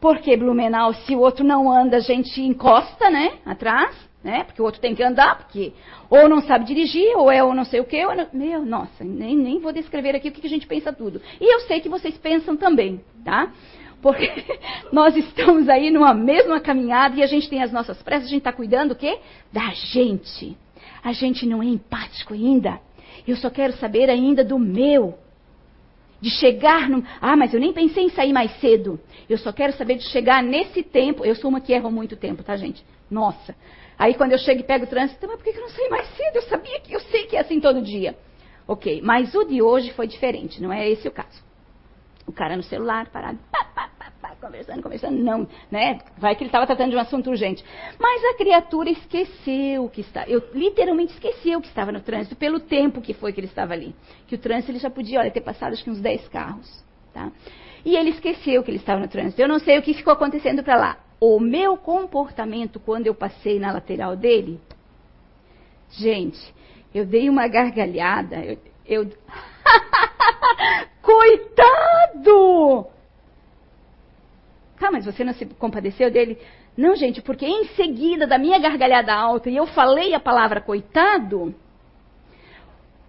Porque 0.00 0.36
Blumenau, 0.36 0.92
se 0.92 1.14
o 1.14 1.20
outro 1.20 1.44
não 1.44 1.70
anda, 1.70 1.98
a 1.98 2.00
gente 2.00 2.40
encosta, 2.40 3.10
né? 3.10 3.34
Atrás, 3.44 3.94
né? 4.24 4.42
Porque 4.42 4.62
o 4.62 4.64
outro 4.64 4.80
tem 4.80 4.94
que 4.94 5.02
andar, 5.02 5.36
porque 5.36 5.74
ou 6.08 6.28
não 6.28 6.40
sabe 6.40 6.64
dirigir, 6.64 7.14
ou 7.14 7.30
é 7.30 7.44
ou 7.44 7.54
não 7.54 7.64
sei 7.64 7.80
o 7.80 7.84
quê. 7.84 8.02
Não... 8.06 8.26
Meu, 8.32 8.64
nossa, 8.64 9.04
nem, 9.04 9.36
nem 9.36 9.60
vou 9.60 9.70
descrever 9.70 10.16
aqui 10.16 10.30
o 10.30 10.32
que 10.32 10.46
a 10.46 10.50
gente 10.50 10.66
pensa 10.66 10.92
tudo. 10.94 11.20
E 11.38 11.54
eu 11.54 11.60
sei 11.60 11.80
que 11.80 11.90
vocês 11.90 12.16
pensam 12.16 12.56
também, 12.56 13.04
tá? 13.22 13.52
Porque 14.00 14.32
nós 14.90 15.14
estamos 15.14 15.68
aí 15.68 15.90
numa 15.90 16.14
mesma 16.14 16.58
caminhada 16.58 17.16
e 17.16 17.22
a 17.22 17.26
gente 17.26 17.48
tem 17.50 17.62
as 17.62 17.70
nossas 17.70 18.02
pressas, 18.02 18.26
a 18.26 18.30
gente 18.30 18.38
está 18.38 18.52
cuidando 18.52 18.92
o 18.92 18.96
quê? 18.96 19.18
Da 19.52 19.70
gente. 19.74 20.56
A 21.02 21.12
gente 21.12 21.44
não 21.46 21.62
é 21.62 21.66
empático 21.66 22.32
ainda. 22.32 22.80
Eu 23.28 23.36
só 23.36 23.50
quero 23.50 23.74
saber 23.74 24.08
ainda 24.08 24.42
do 24.42 24.58
meu. 24.58 25.18
de 26.18 26.30
chegar 26.30 26.88
no. 26.88 27.04
Ah, 27.20 27.36
mas 27.36 27.52
eu 27.52 27.60
nem 27.60 27.74
pensei 27.74 28.04
em 28.04 28.08
sair 28.08 28.32
mais 28.32 28.50
cedo. 28.58 28.98
Eu 29.28 29.36
só 29.36 29.52
quero 29.52 29.74
saber 29.74 29.96
de 29.96 30.04
chegar 30.04 30.42
nesse 30.42 30.82
tempo. 30.82 31.24
Eu 31.26 31.34
sou 31.34 31.50
uma 31.50 31.60
que 31.60 31.74
erro 31.74 31.90
muito 31.90 32.16
tempo, 32.16 32.42
tá, 32.42 32.56
gente? 32.56 32.82
Nossa. 33.10 33.54
Aí 33.98 34.14
quando 34.14 34.32
eu 34.32 34.38
chego 34.38 34.60
e 34.60 34.64
pego 34.64 34.84
o 34.84 34.88
trânsito, 34.88 35.26
mas 35.26 35.36
por 35.36 35.44
que 35.44 35.56
eu 35.56 35.62
não 35.62 35.68
saí 35.68 35.88
mais 35.88 36.08
cedo? 36.16 36.36
Eu 36.36 36.42
sabia 36.42 36.80
que 36.80 36.92
eu 36.92 37.00
sei 37.00 37.26
que 37.26 37.36
é 37.36 37.40
assim 37.40 37.60
todo 37.60 37.82
dia. 37.82 38.16
Ok, 38.66 39.00
mas 39.02 39.34
o 39.34 39.44
de 39.44 39.60
hoje 39.60 39.92
foi 39.92 40.06
diferente, 40.06 40.62
não 40.62 40.72
é 40.72 40.88
esse 40.88 41.06
o 41.06 41.10
caso. 41.10 41.42
O 42.26 42.32
cara 42.32 42.56
no 42.56 42.62
celular, 42.62 43.08
parado, 43.10 43.38
pá, 43.52 43.64
pá, 43.74 43.90
pá, 43.98 44.12
pá, 44.22 44.36
conversando, 44.40 44.82
conversando, 44.82 45.22
não, 45.22 45.46
né? 45.70 46.00
Vai 46.16 46.34
que 46.34 46.42
ele 46.42 46.48
estava 46.48 46.66
tratando 46.66 46.90
de 46.90 46.96
um 46.96 47.00
assunto 47.00 47.28
urgente. 47.28 47.62
Mas 48.00 48.24
a 48.24 48.38
criatura 48.38 48.88
esqueceu 48.88 49.90
que 49.90 50.00
está. 50.00 50.26
Eu 50.26 50.42
literalmente 50.54 51.12
esqueci 51.12 51.54
o 51.54 51.60
que 51.60 51.68
estava 51.68 51.92
no 51.92 52.00
trânsito 52.00 52.34
pelo 52.34 52.58
tempo 52.58 53.02
que 53.02 53.12
foi 53.12 53.34
que 53.34 53.40
ele 53.40 53.46
estava 53.46 53.74
ali. 53.74 53.94
Que 54.26 54.36
o 54.36 54.38
trânsito 54.38 54.72
ele 54.72 54.78
já 54.78 54.88
podia, 54.88 55.20
olha, 55.20 55.30
ter 55.30 55.42
passado 55.42 55.74
acho 55.74 55.84
que 55.84 55.90
uns 55.90 56.00
10 56.00 56.28
carros, 56.28 56.82
tá? 57.12 57.30
E 57.84 57.94
ele 57.94 58.10
esqueceu 58.10 58.62
que 58.62 58.70
ele 58.70 58.78
estava 58.78 59.00
no 59.00 59.08
trânsito. 59.08 59.42
Eu 59.42 59.48
não 59.48 59.58
sei 59.58 59.78
o 59.78 59.82
que 59.82 59.92
ficou 59.92 60.14
acontecendo 60.14 60.62
para 60.62 60.76
lá. 60.76 61.03
O 61.20 61.38
meu 61.40 61.76
comportamento 61.76 62.78
quando 62.80 63.06
eu 63.06 63.14
passei 63.14 63.58
na 63.58 63.72
lateral 63.72 64.16
dele, 64.16 64.60
gente, 65.90 66.54
eu 66.94 67.04
dei 67.04 67.28
uma 67.28 67.48
gargalhada. 67.48 68.36
Eu, 68.44 68.58
eu... 68.86 69.04
Coitado! 71.02 72.86
Tá, 74.78 74.90
mas 74.90 75.04
você 75.04 75.24
não 75.24 75.32
se 75.32 75.46
compadeceu 75.46 76.10
dele? 76.10 76.38
Não, 76.76 76.96
gente, 76.96 77.22
porque 77.22 77.46
em 77.46 77.66
seguida 77.68 78.26
da 78.26 78.36
minha 78.36 78.58
gargalhada 78.58 79.14
alta 79.14 79.48
e 79.48 79.56
eu 79.56 79.66
falei 79.66 80.12
a 80.12 80.20
palavra 80.20 80.60
coitado, 80.60 81.54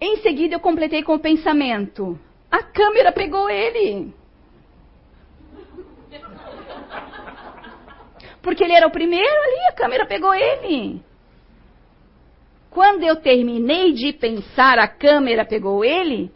em 0.00 0.18
seguida 0.18 0.54
eu 0.54 0.60
completei 0.60 1.02
com 1.02 1.14
o 1.14 1.18
pensamento: 1.18 2.18
a 2.50 2.62
câmera 2.62 3.12
pegou 3.12 3.50
ele. 3.50 4.14
Porque 8.46 8.62
ele 8.62 8.74
era 8.74 8.86
o 8.86 8.92
primeiro 8.92 9.26
ali, 9.26 9.66
a 9.68 9.72
câmera 9.72 10.06
pegou 10.06 10.32
ele. 10.32 11.02
Quando 12.70 13.02
eu 13.02 13.16
terminei 13.16 13.92
de 13.92 14.12
pensar, 14.12 14.78
a 14.78 14.86
câmera 14.86 15.44
pegou 15.44 15.84
ele. 15.84 16.30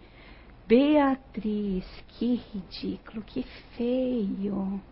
Beatriz, 0.66 1.87
que 2.09 2.42
ridículo, 2.53 3.23
que 3.23 3.44
feio. 3.77 4.83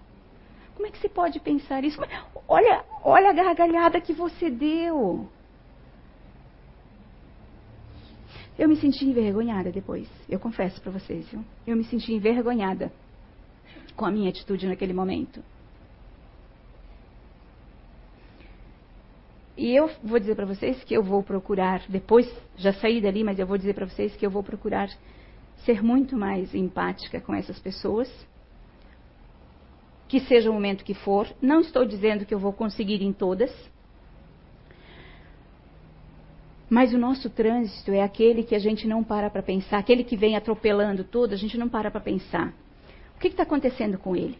Como 0.76 0.86
é 0.86 0.92
que 0.92 0.98
você 0.98 1.08
pode 1.08 1.40
pensar 1.40 1.82
isso? 1.82 2.00
Olha, 2.46 2.84
olha 3.02 3.30
a 3.30 3.32
gargalhada 3.32 4.00
que 4.00 4.12
você 4.12 4.48
deu. 4.48 5.28
Eu 8.56 8.68
me 8.68 8.76
senti 8.76 9.04
envergonhada 9.04 9.72
depois. 9.72 10.08
Eu 10.28 10.38
confesso 10.38 10.80
para 10.80 10.92
vocês, 10.92 11.28
viu? 11.28 11.44
Eu 11.66 11.76
me 11.76 11.82
senti 11.82 12.12
envergonhada 12.12 12.92
com 13.96 14.06
a 14.06 14.10
minha 14.12 14.30
atitude 14.30 14.68
naquele 14.68 14.92
momento. 14.92 15.42
E 19.58 19.74
eu 19.74 19.90
vou 20.04 20.20
dizer 20.20 20.36
para 20.36 20.46
vocês 20.46 20.84
que 20.84 20.94
eu 20.94 21.02
vou 21.02 21.20
procurar, 21.20 21.82
depois, 21.88 22.32
já 22.56 22.72
saí 22.72 23.00
dali, 23.00 23.24
mas 23.24 23.40
eu 23.40 23.46
vou 23.46 23.58
dizer 23.58 23.74
para 23.74 23.86
vocês 23.86 24.14
que 24.14 24.24
eu 24.24 24.30
vou 24.30 24.40
procurar 24.40 24.88
ser 25.64 25.82
muito 25.82 26.16
mais 26.16 26.54
empática 26.54 27.20
com 27.20 27.34
essas 27.34 27.58
pessoas, 27.58 28.08
que 30.06 30.20
seja 30.20 30.48
o 30.48 30.54
momento 30.54 30.84
que 30.84 30.94
for. 30.94 31.26
Não 31.42 31.60
estou 31.60 31.84
dizendo 31.84 32.24
que 32.24 32.32
eu 32.32 32.38
vou 32.38 32.52
conseguir 32.52 33.02
em 33.02 33.12
todas, 33.12 33.52
mas 36.70 36.94
o 36.94 36.98
nosso 36.98 37.28
trânsito 37.28 37.90
é 37.90 38.00
aquele 38.00 38.44
que 38.44 38.54
a 38.54 38.60
gente 38.60 38.86
não 38.86 39.02
para 39.02 39.28
para 39.28 39.42
pensar, 39.42 39.78
aquele 39.78 40.04
que 40.04 40.16
vem 40.16 40.36
atropelando 40.36 41.02
tudo, 41.02 41.34
a 41.34 41.36
gente 41.36 41.58
não 41.58 41.68
para 41.68 41.90
para 41.90 42.00
pensar. 42.00 42.54
O 43.16 43.18
que 43.18 43.26
está 43.26 43.42
acontecendo 43.42 43.98
com 43.98 44.14
ele? 44.14 44.38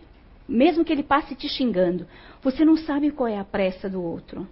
Mesmo 0.48 0.84
que 0.84 0.92
ele 0.92 1.02
passe 1.02 1.34
te 1.34 1.48
xingando, 1.48 2.06
você 2.40 2.64
não 2.64 2.76
sabe 2.76 3.10
qual 3.10 3.26
é 3.26 3.36
a 3.36 3.44
pressa 3.44 3.90
do 3.90 4.00
outro. 4.00 4.46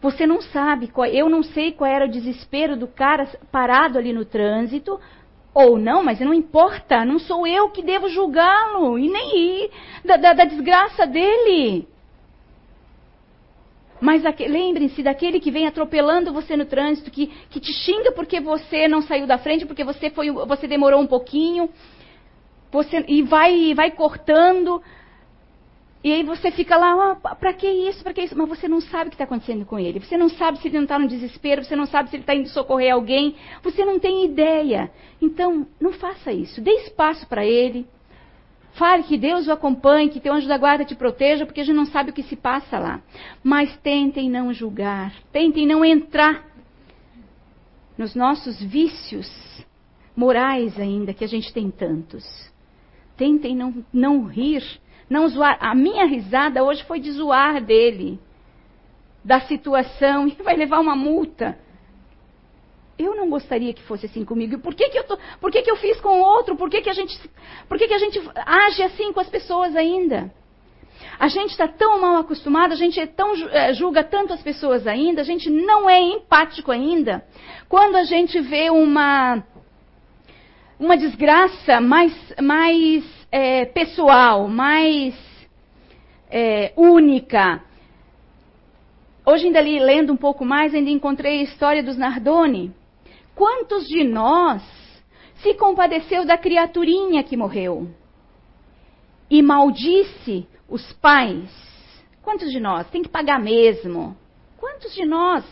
Você 0.00 0.26
não 0.26 0.40
sabe, 0.40 0.88
qual, 0.88 1.06
eu 1.06 1.28
não 1.28 1.42
sei 1.42 1.72
qual 1.72 1.90
era 1.90 2.04
o 2.04 2.10
desespero 2.10 2.76
do 2.76 2.86
cara 2.86 3.26
parado 3.50 3.98
ali 3.98 4.12
no 4.12 4.24
trânsito, 4.24 5.00
ou 5.54 5.78
não, 5.78 6.02
mas 6.02 6.20
não 6.20 6.34
importa, 6.34 7.04
não 7.04 7.18
sou 7.18 7.46
eu 7.46 7.70
que 7.70 7.82
devo 7.82 8.08
julgá-lo, 8.08 8.98
e 8.98 9.08
nem 9.08 9.38
ir 9.38 9.70
da, 10.04 10.16
da, 10.16 10.32
da 10.34 10.44
desgraça 10.44 11.06
dele. 11.06 11.88
Mas 14.00 14.22
lembrem-se 14.38 15.02
daquele 15.02 15.40
que 15.40 15.50
vem 15.50 15.66
atropelando 15.66 16.32
você 16.32 16.56
no 16.56 16.66
trânsito, 16.66 17.10
que, 17.10 17.28
que 17.48 17.58
te 17.58 17.72
xinga 17.72 18.12
porque 18.12 18.40
você 18.40 18.86
não 18.86 19.00
saiu 19.00 19.26
da 19.26 19.38
frente, 19.38 19.64
porque 19.64 19.82
você, 19.82 20.10
foi, 20.10 20.30
você 20.30 20.68
demorou 20.68 21.00
um 21.00 21.06
pouquinho, 21.06 21.70
você, 22.70 23.02
e 23.08 23.22
vai, 23.22 23.72
vai 23.74 23.90
cortando. 23.90 24.82
E 26.06 26.12
aí 26.12 26.22
você 26.22 26.52
fica 26.52 26.76
lá, 26.76 27.18
oh, 27.20 27.34
para 27.34 27.52
que 27.52 27.66
isso, 27.66 28.00
para 28.04 28.14
que 28.14 28.22
isso? 28.22 28.38
Mas 28.38 28.48
você 28.48 28.68
não 28.68 28.80
sabe 28.80 29.08
o 29.08 29.10
que 29.10 29.16
está 29.16 29.24
acontecendo 29.24 29.66
com 29.66 29.76
ele. 29.76 29.98
Você 29.98 30.16
não 30.16 30.28
sabe 30.28 30.56
se 30.60 30.68
ele 30.68 30.76
não 30.76 30.84
está 30.84 31.00
no 31.00 31.08
desespero, 31.08 31.64
você 31.64 31.74
não 31.74 31.84
sabe 31.84 32.08
se 32.08 32.14
ele 32.14 32.22
está 32.22 32.32
indo 32.32 32.48
socorrer 32.48 32.94
alguém. 32.94 33.34
Você 33.64 33.84
não 33.84 33.98
tem 33.98 34.24
ideia. 34.24 34.88
Então, 35.20 35.66
não 35.80 35.92
faça 35.94 36.32
isso. 36.32 36.60
Dê 36.60 36.70
espaço 36.84 37.26
para 37.26 37.44
ele. 37.44 37.88
Fale 38.74 39.02
que 39.02 39.18
Deus 39.18 39.48
o 39.48 39.52
acompanhe, 39.52 40.08
que 40.08 40.20
teu 40.20 40.32
anjo 40.32 40.46
da 40.46 40.56
guarda 40.56 40.84
te 40.84 40.94
proteja, 40.94 41.44
porque 41.44 41.60
a 41.60 41.64
gente 41.64 41.74
não 41.74 41.86
sabe 41.86 42.10
o 42.10 42.12
que 42.12 42.22
se 42.22 42.36
passa 42.36 42.78
lá. 42.78 43.02
Mas 43.42 43.76
tentem 43.78 44.30
não 44.30 44.52
julgar. 44.52 45.12
Tentem 45.32 45.66
não 45.66 45.84
entrar 45.84 46.46
nos 47.98 48.14
nossos 48.14 48.62
vícios 48.62 49.28
morais 50.14 50.78
ainda, 50.78 51.12
que 51.12 51.24
a 51.24 51.28
gente 51.28 51.52
tem 51.52 51.68
tantos. 51.68 52.24
Tentem 53.16 53.56
não, 53.56 53.84
não 53.92 54.22
rir 54.22 54.62
não 55.08 55.28
zoar. 55.28 55.56
A 55.60 55.74
minha 55.74 56.04
risada 56.06 56.62
hoje 56.62 56.84
foi 56.84 57.00
de 57.00 57.10
zoar 57.12 57.62
dele, 57.62 58.18
da 59.24 59.40
situação, 59.40 60.28
e 60.28 60.32
vai 60.42 60.56
levar 60.56 60.80
uma 60.80 60.96
multa. 60.96 61.58
Eu 62.98 63.14
não 63.14 63.28
gostaria 63.28 63.74
que 63.74 63.82
fosse 63.82 64.06
assim 64.06 64.24
comigo. 64.24 64.54
E 64.54 64.58
por 64.58 64.74
que, 64.74 64.88
que, 64.88 64.98
eu, 64.98 65.04
tô, 65.04 65.18
por 65.40 65.50
que, 65.50 65.62
que 65.62 65.70
eu 65.70 65.76
fiz 65.76 66.00
com 66.00 66.20
o 66.20 66.22
outro? 66.22 66.56
Por 66.56 66.70
que, 66.70 66.80
que, 66.80 66.88
a 66.88 66.94
gente, 66.94 67.18
por 67.68 67.76
que, 67.76 67.86
que 67.86 67.94
a 67.94 67.98
gente 67.98 68.20
age 68.34 68.82
assim 68.82 69.12
com 69.12 69.20
as 69.20 69.28
pessoas 69.28 69.76
ainda? 69.76 70.32
A 71.18 71.28
gente 71.28 71.50
está 71.50 71.68
tão 71.68 72.00
mal 72.00 72.16
acostumado, 72.16 72.72
a 72.72 72.76
gente 72.76 72.98
é 72.98 73.06
tão, 73.06 73.34
é, 73.50 73.72
julga 73.74 74.02
tanto 74.02 74.32
as 74.32 74.42
pessoas 74.42 74.86
ainda, 74.86 75.20
a 75.20 75.24
gente 75.24 75.48
não 75.50 75.88
é 75.88 76.00
empático 76.00 76.70
ainda. 76.70 77.24
Quando 77.68 77.96
a 77.96 78.04
gente 78.04 78.40
vê 78.40 78.70
uma, 78.70 79.42
uma 80.78 80.96
desgraça 80.96 81.80
mais, 81.80 82.12
mais 82.40 83.04
é, 83.30 83.64
pessoal, 83.64 84.48
mais 84.48 85.14
é, 86.30 86.72
única. 86.76 87.62
Hoje, 89.24 89.46
ainda 89.46 89.58
ali, 89.58 89.78
lendo 89.78 90.12
um 90.12 90.16
pouco 90.16 90.44
mais, 90.44 90.74
ainda 90.74 90.90
encontrei 90.90 91.40
a 91.40 91.44
história 91.44 91.82
dos 91.82 91.96
Nardoni. 91.96 92.72
Quantos 93.34 93.86
de 93.88 94.04
nós 94.04 94.62
se 95.42 95.54
compadeceu 95.54 96.24
da 96.24 96.38
criaturinha 96.38 97.22
que 97.22 97.36
morreu? 97.36 97.88
E 99.28 99.42
maldisse 99.42 100.46
os 100.68 100.92
pais? 100.94 101.50
Quantos 102.22 102.50
de 102.50 102.60
nós? 102.60 102.88
Tem 102.88 103.02
que 103.02 103.08
pagar 103.08 103.40
mesmo. 103.40 104.16
Quantos 104.56 104.94
de 104.94 105.04
nós 105.04 105.44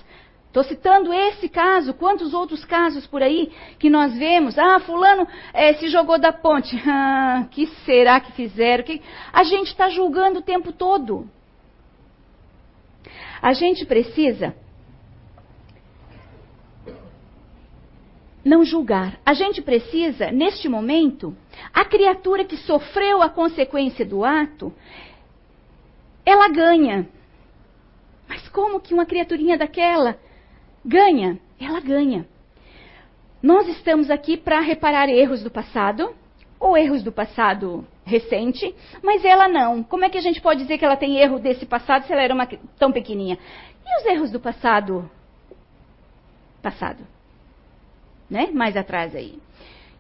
Estou 0.55 0.63
citando 0.63 1.13
esse 1.13 1.49
caso, 1.49 1.93
quantos 1.95 2.33
outros 2.33 2.65
casos 2.65 3.05
por 3.09 3.21
aí 3.21 3.51
que 3.77 3.91
nós 3.91 4.17
vemos? 4.17 4.57
Ah, 4.57 4.79
fulano 4.79 5.27
é, 5.53 5.75
se 5.75 5.89
jogou 5.89 6.17
da 6.17 6.33
ponte. 6.33 6.81
Ah, 6.87 7.49
que 7.51 7.67
será 7.85 8.21
que 8.21 8.31
fizeram? 8.33 8.85
Que... 8.85 9.03
A 9.33 9.43
gente 9.43 9.67
está 9.67 9.89
julgando 9.89 10.39
o 10.39 10.43
tempo 10.43 10.71
todo. 10.71 11.29
A 13.43 13.53
gente 13.53 13.85
precisa 13.85 14.55
não 18.45 18.65
julgar. 18.65 19.19
A 19.27 19.35
gente 19.35 19.61
precisa, 19.61 20.31
neste 20.31 20.69
momento, 20.69 21.37
a 21.73 21.85
criatura 21.85 22.45
que 22.45 22.57
sofreu 22.59 23.21
a 23.21 23.29
consequência 23.29 24.07
do 24.07 24.25
ato, 24.25 24.73
ela 26.25 26.49
ganha. 26.49 27.09
Mas 28.29 28.49
como 28.51 28.79
que 28.79 28.95
uma 28.95 29.05
criaturinha 29.05 29.59
daquela 29.59 30.17
ganha, 30.85 31.39
ela 31.61 31.81
ganha. 31.81 32.27
Nós 33.43 33.69
estamos 33.69 34.11
aqui 34.11 34.37
para 34.37 34.61
reparar 34.61 35.09
erros 35.09 35.43
do 35.43 35.51
passado, 35.51 36.15
ou 36.59 36.77
erros 36.77 37.03
do 37.03 37.13
passado 37.13 37.87
recente, 38.05 38.75
mas 39.03 39.25
ela 39.25 39.49
não. 39.49 39.83
Como 39.83 40.05
é 40.05 40.09
que 40.09 40.19
a 40.19 40.23
gente 40.23 40.41
pode 40.41 40.63
dizer 40.63 40.79
que 40.79 40.85
ela 40.85 40.97
tem 40.97 41.19
erro 41.19 41.39
desse 41.39 41.67
passado 41.67 42.07
se 42.07 42.13
ela 42.13 42.23
era 42.23 42.35
uma, 42.35 42.47
tão 42.79 42.91
pequenininha? 42.91 43.39
E 43.85 44.01
os 44.01 44.07
erros 44.07 44.31
do 44.31 44.41
passado? 44.41 45.11
Passado. 46.63 47.07
Né? 48.31 48.49
Mais 48.53 48.77
atrás 48.77 49.15
aí. 49.15 49.39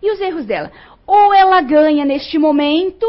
E 0.02 0.10
os 0.10 0.20
erros 0.20 0.46
dela? 0.46 0.72
Ou 1.06 1.34
ela 1.34 1.60
ganha 1.60 2.04
neste 2.04 2.38
momento, 2.38 3.06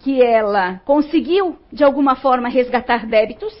que 0.00 0.22
ela 0.22 0.80
conseguiu, 0.84 1.58
de 1.72 1.84
alguma 1.84 2.16
forma, 2.16 2.48
resgatar 2.48 3.06
débitos, 3.06 3.54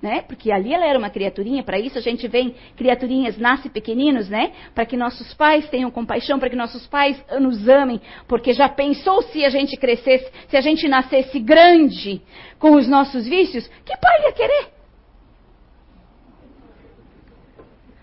né? 0.00 0.22
Porque 0.22 0.52
ali 0.52 0.74
ela 0.74 0.86
era 0.86 0.98
uma 0.98 1.10
criaturinha, 1.10 1.62
para 1.62 1.78
isso 1.78 1.98
a 1.98 2.00
gente 2.00 2.28
vem 2.28 2.54
criaturinhas, 2.76 3.38
nasce 3.38 3.68
pequeninos, 3.68 4.28
né? 4.28 4.52
Para 4.74 4.84
que 4.84 4.96
nossos 4.96 5.32
pais 5.34 5.68
tenham 5.68 5.90
compaixão, 5.90 6.38
para 6.38 6.50
que 6.50 6.56
nossos 6.56 6.86
pais 6.86 7.22
nos 7.40 7.66
amem, 7.68 8.00
porque 8.28 8.52
já 8.52 8.68
pensou 8.68 9.22
se 9.22 9.44
a 9.44 9.48
gente 9.48 9.76
crescesse, 9.76 10.30
se 10.48 10.56
a 10.56 10.60
gente 10.60 10.86
nascesse 10.86 11.38
grande 11.40 12.20
com 12.58 12.72
os 12.72 12.86
nossos 12.86 13.26
vícios, 13.26 13.66
que 13.84 13.96
pai 13.96 14.22
ia 14.22 14.32
querer? 14.32 14.76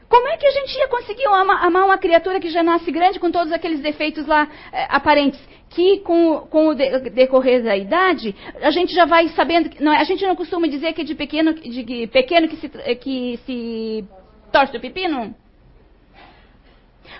Como 0.09 0.27
é 0.27 0.37
que 0.37 0.45
a 0.45 0.51
gente 0.51 0.77
ia 0.77 0.87
conseguir 0.87 1.25
amar, 1.25 1.67
uma 1.67 1.97
criatura 1.97 2.39
que 2.39 2.49
já 2.51 2.61
nasce 2.61 2.91
grande 2.91 3.19
com 3.19 3.31
todos 3.31 3.51
aqueles 3.51 3.79
defeitos 3.79 4.27
lá 4.27 4.47
é, 4.71 4.85
aparentes? 4.89 5.39
Que 5.73 5.99
com, 5.99 6.47
com, 6.49 6.67
o 6.69 6.75
decorrer 6.75 7.63
da 7.63 7.75
idade, 7.75 8.35
a 8.61 8.69
gente 8.69 8.93
já 8.93 9.05
vai 9.05 9.27
sabendo. 9.29 9.71
Não, 9.79 9.91
a 9.91 10.03
gente 10.03 10.25
não 10.25 10.35
costuma 10.35 10.67
dizer 10.67 10.93
que 10.93 11.01
é 11.01 11.03
de 11.03 11.15
pequeno, 11.15 11.53
de 11.53 12.07
pequeno 12.07 12.47
que, 12.47 12.57
se, 12.57 12.69
que 12.69 13.39
se 13.45 14.05
torce 14.51 14.77
o 14.77 14.79
pepino? 14.79 15.35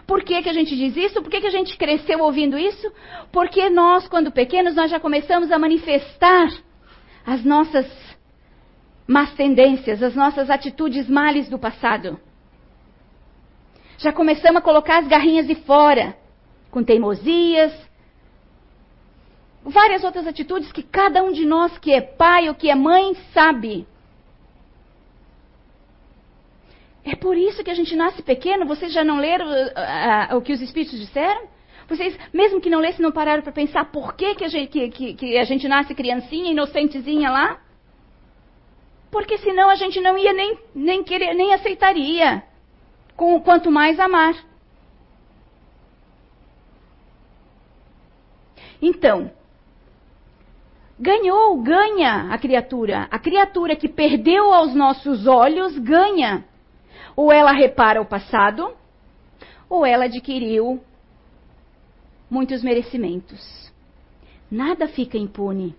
Por 0.06 0.24
que, 0.24 0.42
que 0.44 0.50
a 0.50 0.54
gente 0.54 0.76
diz 0.76 0.96
isso? 0.96 1.22
Por 1.22 1.32
que, 1.32 1.42
que 1.42 1.48
a 1.48 1.52
gente 1.52 1.78
cresceu 1.78 2.20
ouvindo 2.20 2.58
isso? 2.58 2.92
Porque 3.32 3.70
nós, 3.70 4.08
quando 4.08 4.32
pequenos, 4.32 4.76
nós 4.76 4.92
já 4.92 5.00
começamos 5.00 5.52
a 5.52 5.58
manifestar 5.58 6.50
as 7.26 7.44
nossas 7.44 7.88
más 9.08 9.34
tendências, 9.34 10.04
as 10.04 10.16
nossas 10.16 10.50
atitudes 10.50 11.10
males 11.10 11.50
do 11.50 11.58
passado. 11.58 12.20
Já 13.98 14.12
começamos 14.12 14.58
a 14.58 14.62
colocar 14.62 15.00
as 15.00 15.08
garrinhas 15.08 15.48
de 15.48 15.56
fora, 15.56 16.16
com 16.70 16.84
teimosias, 16.84 17.74
várias 19.64 20.04
outras 20.04 20.28
atitudes 20.28 20.72
que 20.72 20.84
cada 20.84 21.24
um 21.24 21.32
de 21.32 21.46
nós 21.46 21.78
que 21.78 21.92
é 21.92 22.02
pai 22.02 22.50
ou 22.50 22.56
que 22.56 22.70
é 22.70 22.76
mãe 22.76 23.16
sabe. 23.34 23.88
É 27.06 27.16
por 27.16 27.36
isso 27.36 27.64
que 27.64 27.72
a 27.72 27.76
gente 27.76 27.96
nasce 27.96 28.22
pequeno. 28.22 28.66
Vocês 28.66 28.94
já 28.94 29.04
não 29.04 29.18
leram 29.18 29.46
uh, 29.46 30.34
uh, 30.34 30.38
o 30.38 30.42
que 30.42 30.54
os 30.54 30.62
Espíritos 30.62 30.98
disseram? 30.98 31.48
Vocês, 31.88 32.18
mesmo 32.34 32.62
que 32.62 32.70
não 32.70 32.80
lessem, 32.80 33.02
não 33.02 33.12
pararam 33.12 33.44
para 33.44 33.52
pensar 33.52 33.86
por 33.92 34.16
que, 34.16 34.36
que, 34.36 34.46
a 34.46 34.48
gente, 34.48 34.70
que, 34.70 34.90
que, 34.90 35.14
que 35.14 35.38
a 35.38 35.44
gente 35.44 35.68
nasce 35.68 35.94
criancinha, 35.94 36.52
inocentezinha 36.52 37.30
lá? 37.30 37.60
Porque 39.12 39.38
senão 39.38 39.70
a 39.70 39.76
gente 39.76 40.00
não 40.00 40.18
ia 40.18 40.34
nem, 40.34 40.58
nem 40.74 41.04
querer, 41.04 41.34
nem 41.34 41.54
aceitaria 41.54 42.42
com, 43.16 43.40
quanto 43.42 43.70
mais 43.70 44.00
amar. 44.00 44.34
Então, 48.82 49.32
ganhou, 51.00 51.62
ganha 51.62 52.30
a 52.32 52.38
criatura. 52.38 53.08
A 53.10 53.20
criatura 53.20 53.76
que 53.76 53.88
perdeu 53.88 54.54
aos 54.54 54.74
nossos 54.74 55.28
olhos 55.28 55.78
ganha. 55.80 56.46
Ou 57.16 57.32
ela 57.32 57.52
repara 57.52 58.02
o 58.02 58.06
passado, 58.06 58.74
ou 59.70 59.86
ela 59.86 60.06
adquiriu 60.06 60.82
muitos 62.30 62.64
merecimentos. 62.64 63.72
Nada 64.50 64.88
fica 64.88 65.18
impune. 65.18 65.76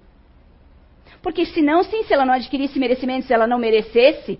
Porque 1.23 1.47
senão, 1.47 1.83
sim, 1.83 2.05
se 2.05 2.13
ela 2.13 2.27
não 2.27 2.35
adquirisse 2.35 2.79
merecimentos, 2.79 3.27
se 3.27 3.33
ela 3.33 3.47
não 3.47 3.59
merecesse, 3.59 4.39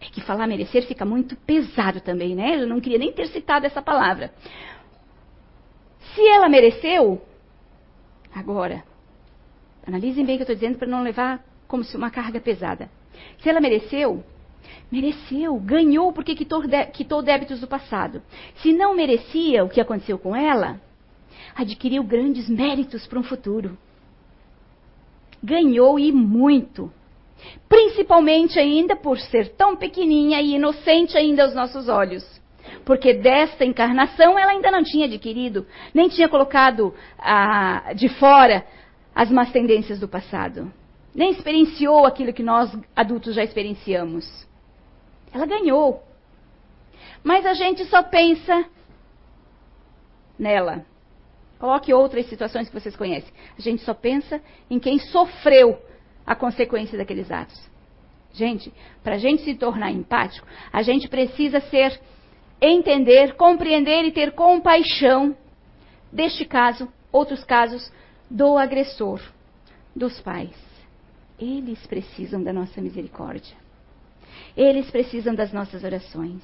é 0.00 0.06
que 0.06 0.20
falar 0.20 0.46
merecer 0.46 0.86
fica 0.86 1.04
muito 1.04 1.36
pesado 1.36 2.00
também, 2.00 2.34
né? 2.34 2.56
Eu 2.60 2.66
não 2.66 2.80
queria 2.80 2.98
nem 2.98 3.12
ter 3.12 3.26
citado 3.28 3.66
essa 3.66 3.82
palavra. 3.82 4.32
Se 6.14 6.26
ela 6.28 6.48
mereceu, 6.48 7.20
agora, 8.34 8.84
analisem 9.86 10.24
bem 10.24 10.34
o 10.34 10.38
que 10.38 10.42
eu 10.42 10.54
estou 10.54 10.56
dizendo 10.56 10.78
para 10.78 10.88
não 10.88 11.02
levar 11.02 11.44
como 11.68 11.84
se 11.84 11.96
uma 11.96 12.10
carga 12.10 12.40
pesada. 12.40 12.90
Se 13.38 13.48
ela 13.48 13.60
mereceu, 13.60 14.24
mereceu, 14.90 15.56
ganhou 15.58 16.12
porque 16.12 16.34
quitou, 16.34 16.62
quitou 16.92 17.22
débitos 17.22 17.60
do 17.60 17.66
passado. 17.66 18.22
Se 18.56 18.72
não 18.72 18.94
merecia 18.94 19.64
o 19.64 19.68
que 19.68 19.80
aconteceu 19.80 20.18
com 20.18 20.34
ela, 20.34 20.80
adquiriu 21.54 22.02
grandes 22.02 22.48
méritos 22.48 23.06
para 23.06 23.18
um 23.18 23.22
futuro. 23.22 23.76
Ganhou 25.42 25.98
e 25.98 26.10
muito. 26.10 26.90
Principalmente 27.68 28.58
ainda 28.58 28.96
por 28.96 29.18
ser 29.18 29.50
tão 29.50 29.76
pequenininha 29.76 30.40
e 30.40 30.54
inocente 30.54 31.16
ainda 31.16 31.44
aos 31.44 31.54
nossos 31.54 31.88
olhos. 31.88 32.24
Porque 32.84 33.14
desta 33.14 33.64
encarnação 33.64 34.38
ela 34.38 34.52
ainda 34.52 34.70
não 34.70 34.82
tinha 34.82 35.06
adquirido, 35.06 35.66
nem 35.94 36.08
tinha 36.08 36.28
colocado 36.28 36.94
ah, 37.18 37.92
de 37.94 38.08
fora 38.08 38.64
as 39.16 39.30
más 39.30 39.50
tendências 39.50 39.98
do 39.98 40.06
passado. 40.06 40.70
Nem 41.14 41.30
experienciou 41.30 42.04
aquilo 42.04 42.34
que 42.34 42.42
nós 42.42 42.70
adultos 42.94 43.34
já 43.34 43.42
experienciamos. 43.42 44.46
Ela 45.32 45.46
ganhou. 45.46 46.04
Mas 47.24 47.46
a 47.46 47.54
gente 47.54 47.86
só 47.86 48.02
pensa 48.02 48.66
nela. 50.38 50.84
Coloque 51.58 51.94
outras 51.94 52.26
situações 52.26 52.68
que 52.68 52.78
vocês 52.78 52.94
conhecem. 52.94 53.32
A 53.58 53.62
gente 53.62 53.82
só 53.82 53.94
pensa 53.94 54.38
em 54.68 54.78
quem 54.78 54.98
sofreu 54.98 55.80
a 56.26 56.34
consequência 56.34 56.98
daqueles 56.98 57.30
atos. 57.30 57.58
Gente, 58.34 58.70
para 59.02 59.14
a 59.14 59.18
gente 59.18 59.44
se 59.44 59.54
tornar 59.54 59.90
empático, 59.90 60.46
a 60.70 60.82
gente 60.82 61.08
precisa 61.08 61.58
ser, 61.60 61.98
entender, 62.60 63.34
compreender 63.36 64.04
e 64.04 64.12
ter 64.12 64.32
compaixão 64.32 65.34
deste 66.12 66.44
caso, 66.44 66.86
outros 67.10 67.42
casos, 67.44 67.90
do 68.30 68.56
agressor, 68.58 69.20
dos 69.94 70.20
pais. 70.20 70.56
Eles 71.38 71.84
precisam 71.86 72.42
da 72.42 72.52
nossa 72.52 72.80
misericórdia. 72.80 73.56
Eles 74.56 74.90
precisam 74.90 75.34
das 75.34 75.52
nossas 75.52 75.84
orações. 75.84 76.42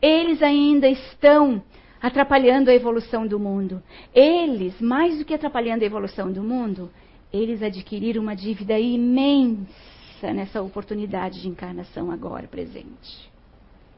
Eles 0.00 0.42
ainda 0.42 0.88
estão 0.88 1.62
atrapalhando 2.02 2.70
a 2.70 2.74
evolução 2.74 3.26
do 3.26 3.38
mundo. 3.38 3.82
Eles, 4.14 4.78
mais 4.80 5.18
do 5.18 5.24
que 5.24 5.32
atrapalhando 5.32 5.84
a 5.84 5.86
evolução 5.86 6.30
do 6.30 6.42
mundo, 6.42 6.90
eles 7.32 7.62
adquiriram 7.62 8.22
uma 8.22 8.36
dívida 8.36 8.78
imensa 8.78 10.32
nessa 10.34 10.60
oportunidade 10.60 11.40
de 11.40 11.48
encarnação 11.48 12.10
agora 12.10 12.46
presente. 12.46 13.30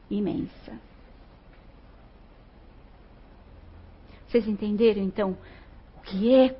Imensa. 0.09 0.79
Vocês 4.27 4.47
entenderam 4.47 5.01
então 5.01 5.37
o 5.97 6.01
que 6.01 6.33
é 6.33 6.55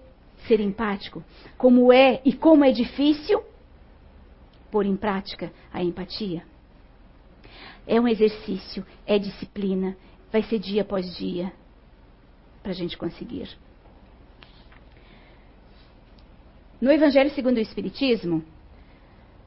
ser 0.47 0.60
empático? 0.60 1.23
Como 1.58 1.91
é 1.91 2.21
e 2.23 2.34
como 2.34 2.63
é 2.63 2.71
difícil 2.71 3.41
pôr 4.71 4.86
em 4.86 4.95
prática 4.95 5.52
a 5.71 5.84
empatia? 5.84 6.43
É 7.88 8.00
um 8.00 8.08
exercício, 8.08 8.86
é 9.06 9.17
disciplina, 9.17 9.95
vai 10.32 10.43
ser 10.43 10.60
dia 10.60 10.82
após 10.82 11.15
dia 11.15 11.52
para 12.62 12.71
a 12.71 12.76
gente 12.76 12.97
conseguir. 12.97 13.50
No 16.80 16.91
Evangelho 16.91 17.32
segundo 17.32 17.58
o 17.58 17.62
Espiritismo, 17.62 18.43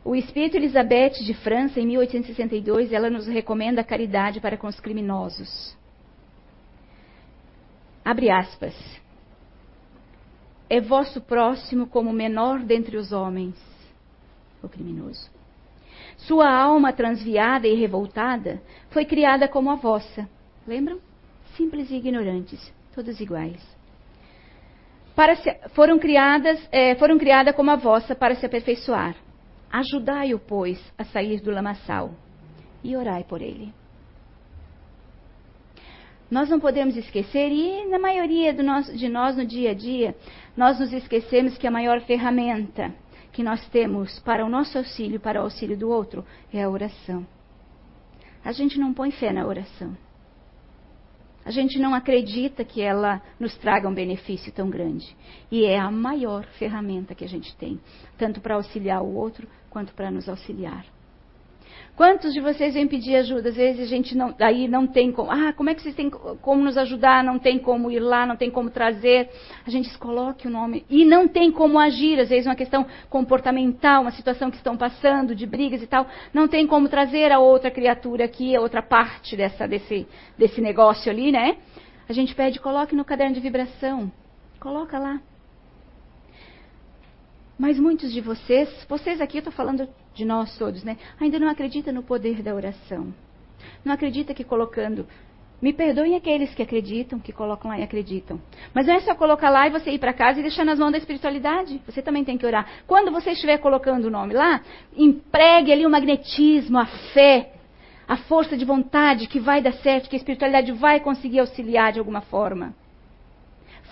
o 0.04 0.16
Espírito 0.16 0.56
Elizabeth 0.56 1.22
de 1.24 1.34
França, 1.34 1.78
em 1.78 1.86
1862, 1.86 2.92
ela 2.92 3.10
nos 3.10 3.26
recomenda 3.26 3.82
a 3.82 3.84
caridade 3.84 4.40
para 4.40 4.56
com 4.56 4.66
os 4.66 4.80
criminosos. 4.80 5.76
Abre 8.04 8.30
aspas. 8.30 8.74
É 10.70 10.80
vosso 10.80 11.20
próximo 11.20 11.86
como 11.86 12.12
menor 12.12 12.60
dentre 12.60 12.96
os 12.96 13.12
homens, 13.12 13.56
o 14.62 14.68
criminoso. 14.68 15.28
Sua 16.16 16.50
alma 16.50 16.92
transviada 16.92 17.68
e 17.68 17.74
revoltada 17.74 18.62
foi 18.90 19.04
criada 19.04 19.46
como 19.48 19.70
a 19.70 19.74
vossa. 19.74 20.26
Lembram? 20.66 20.98
Simples 21.56 21.90
e 21.90 21.96
ignorantes, 21.96 22.72
todos 22.94 23.20
iguais 23.20 23.80
se, 25.36 25.54
foram 25.70 25.98
criadas, 25.98 26.58
é, 26.72 26.94
foram 26.94 27.18
criadas 27.18 27.54
como 27.54 27.70
a 27.70 27.76
vossa 27.76 28.14
para 28.14 28.34
se 28.34 28.46
aperfeiçoar. 28.46 29.14
Ajudai-o, 29.70 30.38
pois, 30.38 30.80
a 30.98 31.04
sair 31.04 31.40
do 31.40 31.50
lamaçal 31.50 32.10
e 32.82 32.96
orai 32.96 33.24
por 33.24 33.42
ele. 33.42 33.72
Nós 36.30 36.48
não 36.48 36.60
podemos 36.60 36.96
esquecer, 36.96 37.50
e 37.50 37.88
na 37.88 37.98
maioria 37.98 38.52
nosso, 38.52 38.96
de 38.96 39.08
nós 39.08 39.36
no 39.36 39.44
dia 39.44 39.70
a 39.70 39.74
dia, 39.74 40.14
nós 40.56 40.78
nos 40.78 40.92
esquecemos 40.92 41.58
que 41.58 41.66
a 41.66 41.70
maior 41.70 42.00
ferramenta 42.02 42.94
que 43.32 43.42
nós 43.42 43.66
temos 43.68 44.18
para 44.20 44.44
o 44.44 44.48
nosso 44.48 44.78
auxílio, 44.78 45.20
para 45.20 45.40
o 45.40 45.44
auxílio 45.44 45.76
do 45.76 45.88
outro, 45.88 46.24
é 46.52 46.62
a 46.62 46.70
oração. 46.70 47.26
A 48.44 48.52
gente 48.52 48.78
não 48.78 48.94
põe 48.94 49.10
fé 49.10 49.32
na 49.32 49.46
oração 49.46 49.96
a 51.44 51.50
gente 51.50 51.78
não 51.78 51.94
acredita 51.94 52.64
que 52.64 52.82
ela 52.82 53.20
nos 53.38 53.56
traga 53.56 53.88
um 53.88 53.94
benefício 53.94 54.52
tão 54.52 54.68
grande. 54.68 55.16
E 55.50 55.64
é 55.64 55.78
a 55.78 55.90
maior 55.90 56.44
ferramenta 56.58 57.14
que 57.14 57.24
a 57.24 57.28
gente 57.28 57.56
tem, 57.56 57.80
tanto 58.18 58.40
para 58.40 58.54
auxiliar 58.54 59.02
o 59.02 59.14
outro 59.14 59.48
quanto 59.70 59.94
para 59.94 60.10
nos 60.10 60.28
auxiliar. 60.28 60.84
Quantos 61.96 62.32
de 62.32 62.40
vocês 62.40 62.74
vêm 62.74 62.88
pedir 62.88 63.16
ajuda? 63.16 63.50
Às 63.50 63.56
vezes 63.56 63.82
a 63.82 63.86
gente 63.86 64.16
não, 64.16 64.34
aí 64.40 64.66
não 64.66 64.86
tem 64.86 65.12
como. 65.12 65.30
Ah, 65.30 65.52
como 65.52 65.68
é 65.68 65.74
que 65.74 65.82
vocês 65.82 65.94
têm 65.94 66.08
como 66.08 66.62
nos 66.62 66.78
ajudar? 66.78 67.22
Não 67.22 67.38
tem 67.38 67.58
como 67.58 67.90
ir 67.90 68.00
lá, 68.00 68.26
não 68.26 68.36
tem 68.36 68.50
como 68.50 68.70
trazer. 68.70 69.28
A 69.66 69.70
gente 69.70 69.96
coloque 69.98 70.48
o 70.48 70.50
nome 70.50 70.84
e 70.88 71.04
não 71.04 71.28
tem 71.28 71.52
como 71.52 71.78
agir. 71.78 72.18
Às 72.18 72.30
vezes 72.30 72.46
uma 72.46 72.54
questão 72.54 72.86
comportamental, 73.10 74.02
uma 74.02 74.12
situação 74.12 74.50
que 74.50 74.56
estão 74.56 74.76
passando 74.76 75.34
de 75.34 75.46
brigas 75.46 75.82
e 75.82 75.86
tal, 75.86 76.06
não 76.32 76.48
tem 76.48 76.66
como 76.66 76.88
trazer 76.88 77.32
a 77.32 77.38
outra 77.38 77.70
criatura 77.70 78.24
aqui, 78.24 78.56
a 78.56 78.60
outra 78.60 78.82
parte 78.82 79.36
dessa 79.36 79.68
desse 79.68 80.06
desse 80.38 80.60
negócio 80.60 81.10
ali, 81.10 81.30
né? 81.30 81.56
A 82.08 82.12
gente 82.12 82.34
pede, 82.34 82.58
coloque 82.58 82.96
no 82.96 83.04
caderno 83.04 83.34
de 83.34 83.40
vibração. 83.40 84.10
Coloca 84.58 84.98
lá. 84.98 85.20
Mas 87.60 87.78
muitos 87.78 88.10
de 88.10 88.22
vocês, 88.22 88.70
vocês 88.88 89.20
aqui, 89.20 89.36
eu 89.36 89.40
estou 89.40 89.52
falando 89.52 89.86
de 90.14 90.24
nós 90.24 90.56
todos, 90.56 90.82
né? 90.82 90.96
Ainda 91.20 91.38
não 91.38 91.46
acreditam 91.46 91.92
no 91.92 92.02
poder 92.02 92.42
da 92.42 92.54
oração. 92.54 93.12
Não 93.84 93.92
acredita 93.92 94.32
que 94.32 94.42
colocando. 94.42 95.06
Me 95.60 95.70
perdoem 95.70 96.16
aqueles 96.16 96.54
que 96.54 96.62
acreditam, 96.62 97.18
que 97.18 97.34
colocam 97.34 97.70
lá 97.70 97.78
e 97.78 97.82
acreditam. 97.82 98.40
Mas 98.72 98.86
não 98.86 98.94
é 98.94 99.00
só 99.00 99.14
colocar 99.14 99.50
lá 99.50 99.66
e 99.66 99.70
você 99.70 99.90
ir 99.90 99.98
para 99.98 100.14
casa 100.14 100.38
e 100.38 100.42
deixar 100.42 100.64
nas 100.64 100.78
mãos 100.78 100.90
da 100.90 100.96
espiritualidade. 100.96 101.82
Você 101.84 102.00
também 102.00 102.24
tem 102.24 102.38
que 102.38 102.46
orar. 102.46 102.66
Quando 102.86 103.12
você 103.12 103.32
estiver 103.32 103.58
colocando 103.58 104.06
o 104.06 104.10
nome 104.10 104.32
lá, 104.32 104.62
empregue 104.96 105.70
ali 105.70 105.84
o 105.84 105.90
magnetismo, 105.90 106.78
a 106.78 106.86
fé, 107.12 107.52
a 108.08 108.16
força 108.16 108.56
de 108.56 108.64
vontade 108.64 109.26
que 109.26 109.38
vai 109.38 109.60
dar 109.60 109.74
certo, 109.74 110.08
que 110.08 110.16
a 110.16 110.18
espiritualidade 110.18 110.72
vai 110.72 110.98
conseguir 111.00 111.40
auxiliar 111.40 111.92
de 111.92 111.98
alguma 111.98 112.22
forma. 112.22 112.74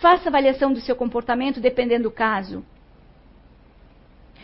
Faça 0.01 0.31
avaliação 0.31 0.73
do 0.73 0.81
seu 0.81 0.97
comportamento 0.97 1.61
dependendo 1.61 2.05
do 2.05 2.11
caso. 2.11 2.65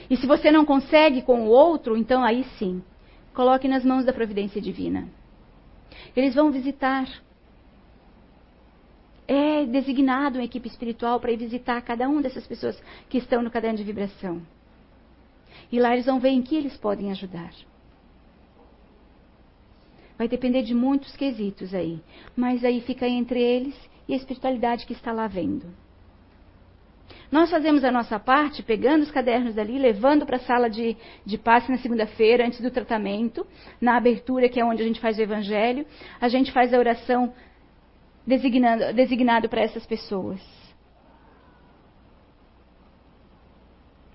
E 0.08 0.16
se 0.16 0.26
você 0.26 0.50
não 0.50 0.64
consegue 0.64 1.22
com 1.22 1.44
o 1.44 1.48
outro, 1.48 1.96
então 1.96 2.22
aí 2.24 2.44
sim, 2.58 2.82
coloque 3.32 3.66
nas 3.68 3.84
mãos 3.84 4.04
da 4.04 4.12
providência 4.12 4.60
divina. 4.60 5.08
Eles 6.14 6.34
vão 6.34 6.50
visitar. 6.50 7.08
É 9.26 9.64
designado 9.64 10.38
uma 10.38 10.44
equipe 10.44 10.68
espiritual 10.68 11.18
para 11.18 11.32
ir 11.32 11.38
visitar 11.38 11.80
cada 11.80 12.08
uma 12.08 12.20
dessas 12.20 12.46
pessoas 12.46 12.80
que 13.08 13.18
estão 13.18 13.42
no 13.42 13.50
caderno 13.50 13.78
de 13.78 13.84
vibração. 13.84 14.42
E 15.72 15.80
lá 15.80 15.94
eles 15.94 16.06
vão 16.06 16.20
ver 16.20 16.28
em 16.28 16.42
que 16.42 16.54
eles 16.54 16.76
podem 16.76 17.10
ajudar. 17.10 17.52
Vai 20.18 20.28
depender 20.28 20.62
de 20.62 20.74
muitos 20.74 21.16
quesitos 21.16 21.74
aí. 21.74 22.00
Mas 22.36 22.64
aí 22.64 22.80
fica 22.82 23.08
entre 23.08 23.40
eles 23.40 23.74
e 24.06 24.12
a 24.12 24.16
espiritualidade 24.16 24.86
que 24.86 24.92
está 24.92 25.10
lá 25.10 25.26
vendo. 25.26 25.66
Nós 27.34 27.50
fazemos 27.50 27.82
a 27.82 27.90
nossa 27.90 28.16
parte, 28.20 28.62
pegando 28.62 29.02
os 29.02 29.10
cadernos 29.10 29.56
dali, 29.56 29.76
levando 29.76 30.24
para 30.24 30.36
a 30.36 30.46
sala 30.46 30.70
de, 30.70 30.96
de 31.26 31.36
passe 31.36 31.68
na 31.68 31.78
segunda-feira, 31.78 32.46
antes 32.46 32.60
do 32.60 32.70
tratamento, 32.70 33.44
na 33.80 33.96
abertura, 33.96 34.48
que 34.48 34.60
é 34.60 34.64
onde 34.64 34.84
a 34.84 34.86
gente 34.86 35.00
faz 35.00 35.18
o 35.18 35.22
evangelho. 35.22 35.84
A 36.20 36.28
gente 36.28 36.52
faz 36.52 36.72
a 36.72 36.78
oração 36.78 37.34
designado 38.24 39.48
para 39.48 39.62
essas 39.62 39.84
pessoas. 39.84 40.40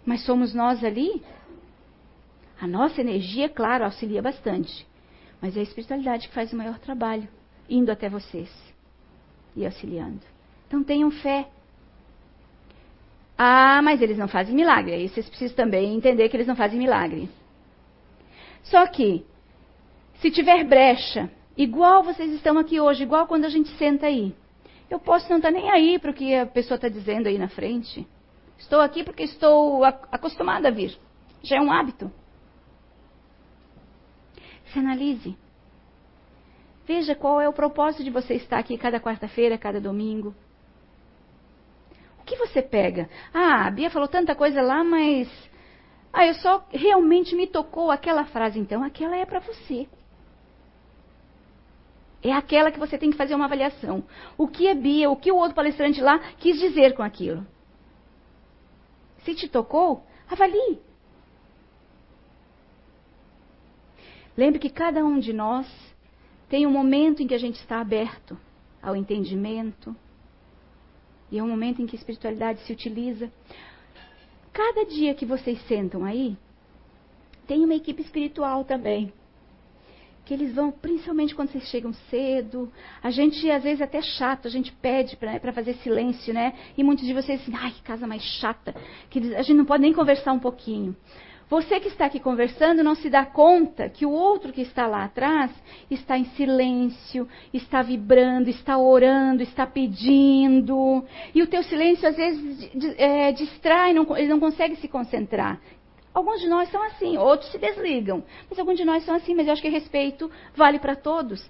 Mas 0.05 0.23
somos 0.23 0.53
nós 0.53 0.81
ali? 0.81 1.21
A 2.57 2.65
nossa 2.65 3.01
energia, 3.01 3.49
claro, 3.49 3.83
auxilia 3.83 4.21
bastante. 4.21 4.87
Mas 5.41 5.57
é 5.57 5.59
a 5.59 5.63
espiritualidade 5.63 6.29
que 6.29 6.33
faz 6.33 6.53
o 6.53 6.55
maior 6.55 6.79
trabalho, 6.79 7.27
indo 7.69 7.91
até 7.91 8.07
vocês 8.07 8.49
e 9.57 9.65
auxiliando. 9.65 10.21
Então 10.69 10.81
tenham 10.81 11.11
fé. 11.11 11.49
Ah, 13.41 13.81
mas 13.81 14.01
eles 14.01 14.17
não 14.17 14.27
fazem 14.27 14.53
milagre. 14.53 14.91
Aí 14.91 15.07
vocês 15.07 15.29
precisam 15.29 15.55
também 15.55 15.95
entender 15.95 16.27
que 16.27 16.35
eles 16.35 16.45
não 16.45 16.57
fazem 16.57 16.77
milagre. 16.77 17.29
Só 18.63 18.85
que, 18.87 19.25
se 20.15 20.29
tiver 20.29 20.65
brecha, 20.65 21.31
igual 21.55 22.03
vocês 22.03 22.33
estão 22.33 22.57
aqui 22.57 22.81
hoje, 22.81 23.03
igual 23.03 23.27
quando 23.27 23.45
a 23.45 23.49
gente 23.49 23.69
senta 23.77 24.07
aí, 24.07 24.35
eu 24.89 24.99
posso 24.99 25.29
não 25.29 25.37
estar 25.37 25.51
nem 25.51 25.71
aí 25.71 25.97
para 25.97 26.11
o 26.11 26.13
que 26.13 26.35
a 26.35 26.45
pessoa 26.45 26.75
está 26.75 26.89
dizendo 26.89 27.27
aí 27.27 27.37
na 27.37 27.47
frente. 27.47 28.05
Estou 28.57 28.81
aqui 28.81 29.05
porque 29.05 29.23
estou 29.23 29.85
acostumada 29.85 30.67
a 30.67 30.71
vir. 30.71 30.99
Já 31.41 31.55
é 31.55 31.61
um 31.61 31.71
hábito. 31.71 32.11
Se 34.73 34.79
analise. 34.79 35.37
Veja 36.85 37.15
qual 37.15 37.39
é 37.39 37.47
o 37.47 37.53
propósito 37.53 38.03
de 38.03 38.09
você 38.09 38.33
estar 38.33 38.59
aqui 38.59 38.77
cada 38.77 38.99
quarta-feira, 38.99 39.57
cada 39.57 39.79
domingo 39.79 40.35
que 42.29 42.35
você 42.35 42.61
pega? 42.61 43.09
Ah, 43.33 43.65
a 43.65 43.71
Bia 43.71 43.89
falou 43.89 44.07
tanta 44.07 44.35
coisa 44.35 44.61
lá, 44.61 44.83
mas. 44.83 45.27
Ah, 46.13 46.25
eu 46.25 46.35
só 46.35 46.65
realmente 46.71 47.35
me 47.35 47.47
tocou 47.47 47.91
aquela 47.91 48.25
frase, 48.25 48.59
então 48.59 48.83
aquela 48.83 49.15
é 49.15 49.25
para 49.25 49.39
você. 49.39 49.87
É 52.21 52.31
aquela 52.31 52.71
que 52.71 52.79
você 52.79 52.97
tem 52.97 53.09
que 53.09 53.17
fazer 53.17 53.33
uma 53.33 53.45
avaliação. 53.45 54.03
O 54.37 54.47
que 54.47 54.69
a 54.69 54.75
Bia, 54.75 55.09
o 55.09 55.15
que 55.15 55.31
o 55.31 55.35
outro 55.35 55.55
palestrante 55.55 56.01
lá 56.01 56.19
quis 56.37 56.59
dizer 56.59 56.93
com 56.93 57.01
aquilo? 57.01 57.45
Se 59.23 59.33
te 59.33 59.47
tocou, 59.47 60.03
avalie. 60.29 60.79
Lembre 64.37 64.59
que 64.59 64.69
cada 64.69 65.03
um 65.03 65.19
de 65.19 65.33
nós 65.33 65.67
tem 66.47 66.65
um 66.65 66.71
momento 66.71 67.21
em 67.21 67.27
que 67.27 67.33
a 67.33 67.39
gente 67.39 67.59
está 67.59 67.79
aberto 67.79 68.37
ao 68.81 68.95
entendimento, 68.95 69.95
e 71.31 71.37
é 71.37 71.43
um 71.43 71.47
momento 71.47 71.81
em 71.81 71.85
que 71.85 71.95
a 71.95 71.99
espiritualidade 71.99 72.61
se 72.61 72.73
utiliza. 72.73 73.31
Cada 74.51 74.85
dia 74.85 75.13
que 75.13 75.25
vocês 75.25 75.61
sentam 75.67 76.03
aí, 76.03 76.35
tem 77.47 77.63
uma 77.63 77.75
equipe 77.75 78.01
espiritual 78.01 78.63
também. 78.63 79.13
Que 80.25 80.33
eles 80.33 80.53
vão, 80.53 80.71
principalmente 80.71 81.33
quando 81.33 81.49
vocês 81.49 81.63
chegam 81.69 81.91
cedo. 82.09 82.71
A 83.01 83.09
gente, 83.09 83.49
às 83.49 83.63
vezes, 83.63 83.81
é 83.81 83.85
até 83.85 84.01
chato, 84.01 84.47
a 84.47 84.51
gente 84.51 84.71
pede 84.73 85.17
para 85.17 85.51
fazer 85.51 85.73
silêncio, 85.77 86.33
né? 86.33 86.53
E 86.77 86.83
muitos 86.83 87.05
de 87.05 87.13
vocês 87.13 87.41
assim, 87.41 87.53
ai, 87.55 87.71
que 87.71 87.81
casa 87.81 88.05
mais 88.05 88.21
chata, 88.21 88.75
que 89.09 89.33
a 89.33 89.41
gente 89.41 89.57
não 89.57 89.65
pode 89.65 89.81
nem 89.81 89.93
conversar 89.93 90.33
um 90.33 90.39
pouquinho. 90.39 90.95
Você 91.49 91.79
que 91.79 91.87
está 91.87 92.05
aqui 92.05 92.19
conversando 92.19 92.83
não 92.83 92.93
se 92.93 93.09
dá 93.09 93.25
conta 93.25 93.89
que 93.89 94.05
o 94.05 94.11
outro 94.11 94.53
que 94.53 94.61
está 94.61 94.85
lá 94.85 95.03
atrás 95.03 95.51
está 95.89 96.15
em 96.15 96.25
silêncio, 96.35 97.27
está 97.51 97.81
vibrando, 97.81 98.49
está 98.49 98.77
orando, 98.77 99.41
está 99.41 99.65
pedindo. 99.65 101.03
E 101.33 101.41
o 101.41 101.47
teu 101.47 101.63
silêncio 101.63 102.07
às 102.07 102.15
vezes 102.15 102.69
é, 102.97 103.31
distrai, 103.31 103.93
não, 103.93 104.15
ele 104.15 104.27
não 104.27 104.39
consegue 104.39 104.75
se 104.75 104.87
concentrar. 104.87 105.59
Alguns 106.13 106.39
de 106.39 106.47
nós 106.47 106.69
são 106.69 106.83
assim, 106.83 107.17
outros 107.17 107.51
se 107.51 107.57
desligam. 107.57 108.23
Mas 108.47 108.59
alguns 108.59 108.77
de 108.77 108.85
nós 108.85 109.03
são 109.03 109.15
assim, 109.15 109.33
mas 109.33 109.47
eu 109.47 109.53
acho 109.53 109.61
que 109.61 109.69
respeito 109.69 110.29
vale 110.55 110.77
para 110.77 110.95
todos. 110.95 111.43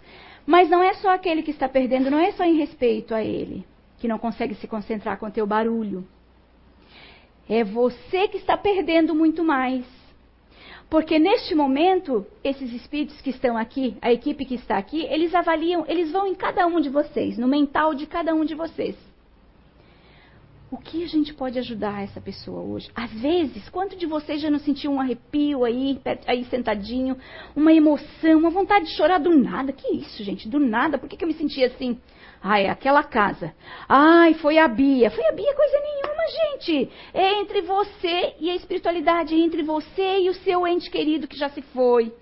Mas 0.45 0.69
não 0.69 0.81
é 0.81 0.93
só 0.93 1.09
aquele 1.09 1.43
que 1.43 1.51
está 1.51 1.67
perdendo, 1.67 2.09
não 2.09 2.19
é 2.19 2.31
só 2.31 2.45
em 2.45 2.57
respeito 2.57 3.13
a 3.13 3.21
ele, 3.21 3.65
que 3.97 4.07
não 4.07 4.17
consegue 4.17 4.55
se 4.55 4.67
concentrar 4.67 5.19
com 5.19 5.25
o 5.25 5.31
teu 5.31 5.45
barulho. 5.45 6.07
É 7.49 7.63
você 7.63 8.27
que 8.27 8.37
está 8.37 8.55
perdendo 8.55 9.15
muito 9.15 9.43
mais. 9.43 9.83
Porque 10.89 11.19
neste 11.19 11.53
momento, 11.55 12.25
esses 12.43 12.71
espíritos 12.73 13.19
que 13.21 13.31
estão 13.31 13.57
aqui, 13.57 13.97
a 14.01 14.11
equipe 14.11 14.45
que 14.45 14.55
está 14.55 14.77
aqui, 14.77 15.05
eles 15.09 15.33
avaliam, 15.35 15.83
eles 15.87 16.11
vão 16.11 16.27
em 16.27 16.35
cada 16.35 16.65
um 16.67 16.79
de 16.79 16.89
vocês, 16.89 17.37
no 17.37 17.47
mental 17.47 17.93
de 17.93 18.05
cada 18.05 18.33
um 18.33 18.45
de 18.45 18.55
vocês. 18.55 18.95
O 20.71 20.77
que 20.77 21.03
a 21.03 21.07
gente 21.07 21.33
pode 21.33 21.57
ajudar 21.57 22.03
essa 22.03 22.21
pessoa 22.21 22.61
hoje? 22.61 22.89
Às 22.93 23.11
vezes, 23.11 23.67
quanto 23.69 23.95
de 23.95 24.05
vocês 24.05 24.39
já 24.39 24.51
não 24.51 24.59
sentiu 24.59 24.91
um 24.91 25.01
arrepio 25.01 25.63
aí, 25.63 25.99
aí 26.27 26.45
sentadinho, 26.45 27.17
uma 27.55 27.73
emoção, 27.73 28.37
uma 28.37 28.51
vontade 28.51 28.85
de 28.85 28.91
chorar 28.91 29.19
do 29.19 29.35
nada? 29.35 29.73
Que 29.73 29.95
isso, 29.95 30.23
gente? 30.23 30.47
Do 30.47 30.59
nada? 30.59 30.99
Por 30.99 31.09
que, 31.09 31.17
que 31.17 31.23
eu 31.23 31.27
me 31.27 31.33
senti 31.33 31.63
assim? 31.63 31.99
Ai, 32.41 32.65
é 32.65 32.69
aquela 32.69 33.03
casa. 33.03 33.53
Ai, 33.87 34.33
foi 34.35 34.57
a 34.57 34.67
Bia. 34.67 35.11
Foi 35.11 35.25
a 35.25 35.31
Bia 35.31 35.53
coisa 35.53 35.79
nenhuma, 35.79 36.23
gente. 36.27 36.91
É 37.13 37.39
entre 37.41 37.61
você 37.61 38.35
e 38.39 38.49
a 38.49 38.55
espiritualidade, 38.55 39.35
é 39.35 39.37
entre 39.37 39.61
você 39.61 40.19
e 40.19 40.29
o 40.29 40.33
seu 40.33 40.65
ente 40.65 40.89
querido 40.89 41.27
que 41.27 41.37
já 41.37 41.49
se 41.49 41.61
foi. 41.61 42.13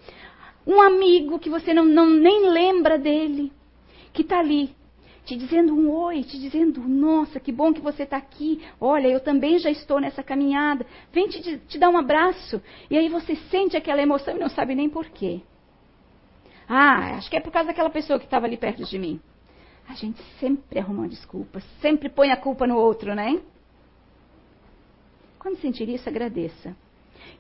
Um 0.66 0.82
amigo 0.82 1.40
que 1.40 1.50
você 1.50 1.74
não, 1.74 1.86
não 1.86 2.10
nem 2.10 2.50
lembra 2.50 2.98
dele, 2.98 3.54
que 4.12 4.22
está 4.22 4.40
ali, 4.40 4.76
te 5.24 5.36
dizendo 5.36 5.74
um 5.74 5.92
oi, 5.92 6.24
te 6.24 6.40
dizendo, 6.40 6.82
nossa, 6.82 7.40
que 7.40 7.52
bom 7.52 7.74
que 7.74 7.82
você 7.82 8.04
está 8.04 8.18
aqui. 8.18 8.62
Olha, 8.80 9.08
eu 9.08 9.20
também 9.20 9.60
já 9.60 9.70
estou 9.70 10.00
nessa 10.00 10.24
caminhada. 10.24 10.86
Vem 11.12 11.28
te, 11.28 11.58
te 11.60 11.78
dar 11.78 11.90
um 11.90 11.98
abraço. 11.98 12.62
E 12.90 12.98
aí 12.98 13.08
você 13.08 13.36
sente 13.52 13.78
aquela 13.78 14.02
emoção 14.02 14.36
e 14.36 14.40
não 14.40 14.50
sabe 14.50 14.74
nem 14.74 14.90
por 14.90 15.10
quê. 15.10 15.42
Ah, 16.68 17.18
acho 17.18 17.30
que 17.30 17.38
é 17.38 17.42
por 17.42 17.52
causa 17.52 17.68
daquela 17.68 17.90
pessoa 17.90 18.20
que 18.20 18.26
estava 18.26 18.46
ali 18.46 18.58
perto 18.58 18.84
de 18.84 18.98
mim. 18.98 19.22
A 19.88 19.94
gente 19.94 20.22
sempre 20.40 20.80
arruma 20.80 21.04
uma 21.04 21.10
desculpa, 21.10 21.62
sempre 21.82 22.10
põe 22.10 22.32
a 22.32 22.38
culpa 22.38 22.68
no 22.68 22.78
outro, 22.78 23.16
né? 23.16 23.42
Quando 25.40 25.58
sentir 25.60 25.88
isso, 25.88 26.10
agradeça. 26.10 26.76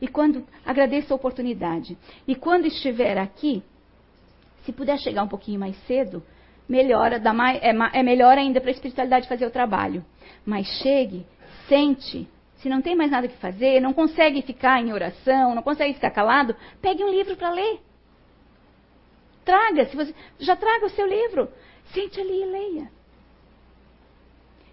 E 0.01 0.07
quando 0.07 0.45
agradeça 0.65 1.13
a 1.13 1.15
oportunidade. 1.15 1.97
E 2.27 2.35
quando 2.35 2.65
estiver 2.65 3.17
aqui, 3.17 3.63
se 4.63 4.71
puder 4.71 4.97
chegar 4.99 5.23
um 5.23 5.27
pouquinho 5.27 5.59
mais 5.59 5.75
cedo, 5.85 6.23
melhora, 6.67 7.19
dá 7.19 7.33
mais, 7.33 7.61
é, 7.61 7.73
é 7.93 8.03
melhor 8.03 8.37
ainda 8.37 8.59
para 8.59 8.69
a 8.69 8.73
espiritualidade 8.73 9.27
fazer 9.27 9.45
o 9.45 9.51
trabalho. 9.51 10.05
Mas 10.45 10.67
chegue, 10.81 11.25
sente. 11.67 12.27
Se 12.57 12.69
não 12.69 12.81
tem 12.81 12.95
mais 12.95 13.11
nada 13.11 13.27
que 13.27 13.37
fazer, 13.37 13.79
não 13.79 13.93
consegue 13.93 14.41
ficar 14.41 14.81
em 14.81 14.91
oração, 14.91 15.53
não 15.53 15.61
consegue 15.61 15.93
ficar 15.93 16.11
calado, 16.11 16.55
pegue 16.81 17.03
um 17.03 17.09
livro 17.09 17.35
para 17.35 17.51
ler. 17.51 17.79
Traga, 19.45 19.85
se 19.85 19.95
você, 19.95 20.13
já 20.39 20.55
traga 20.55 20.85
o 20.85 20.89
seu 20.89 21.07
livro. 21.07 21.49
Sente 21.93 22.19
ali 22.19 22.41
e 22.41 22.45
leia. 22.45 22.91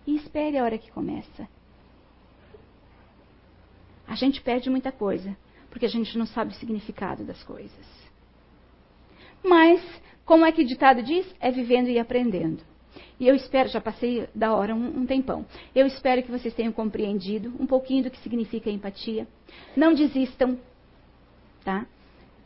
E 0.07 0.17
espere 0.17 0.59
a 0.59 0.65
hora 0.65 0.79
que 0.79 0.91
começa. 0.91 1.49
A 4.07 4.15
gente 4.15 4.41
perde 4.43 4.69
muita 4.69 4.93
coisa, 4.93 5.37
porque 5.71 5.87
a 5.87 5.89
gente 5.89 6.17
não 6.19 6.27
sabe 6.27 6.53
o 6.53 6.55
significado 6.55 7.25
das 7.25 7.43
coisas. 7.43 8.05
Mas, 9.43 9.81
como 10.25 10.45
é 10.45 10.53
que 10.53 10.62
o 10.62 10.67
ditado 10.67 11.03
diz? 11.03 11.27
É 11.41 11.51
vivendo 11.51 11.89
e 11.89 11.99
aprendendo. 11.99 12.62
E 13.19 13.29
eu 13.29 13.35
espero, 13.35 13.69
já 13.69 13.81
passei 13.81 14.29
da 14.35 14.55
hora 14.55 14.75
um, 14.75 15.01
um, 15.01 15.07
tempão. 15.07 15.47
Eu 15.75 15.87
espero 15.87 16.23
que 16.23 16.31
vocês 16.31 16.55
tenham 16.55 16.73
compreendido 16.73 17.53
um 17.59 17.67
pouquinho 17.67 18.05
do 18.05 18.11
que 18.11 18.19
significa 18.19 18.71
empatia. 18.71 19.27
Não 19.77 19.95
desistam, 19.95 20.59
tá? 21.65 21.87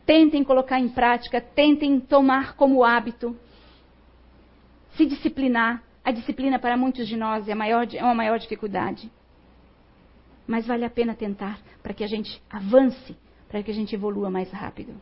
Tentem 0.05 0.43
colocar 0.43 0.79
em 0.79 0.89
prática, 0.89 1.41
tentem 1.41 1.99
tomar 1.99 2.55
como 2.55 2.83
hábito, 2.83 3.35
se 4.99 5.05
disciplinar. 5.05 5.81
A 6.03 6.11
disciplina 6.11 6.59
para 6.59 6.75
muitos 6.75 7.07
de 7.07 7.15
nós 7.15 7.47
é, 7.47 7.55
maior, 7.55 7.87
é 7.93 8.03
uma 8.03 8.15
maior 8.15 8.37
dificuldade. 8.37 9.09
Mas 10.45 10.65
vale 10.65 10.83
a 10.83 10.89
pena 10.89 11.13
tentar 11.13 11.59
para 11.81 11.93
que 11.93 12.03
a 12.03 12.07
gente 12.07 12.41
avance, 12.49 13.15
para 13.47 13.61
que 13.63 13.71
a 13.71 13.73
gente 13.73 13.93
evolua 13.95 14.29
mais 14.29 14.51
rápido. 14.51 14.93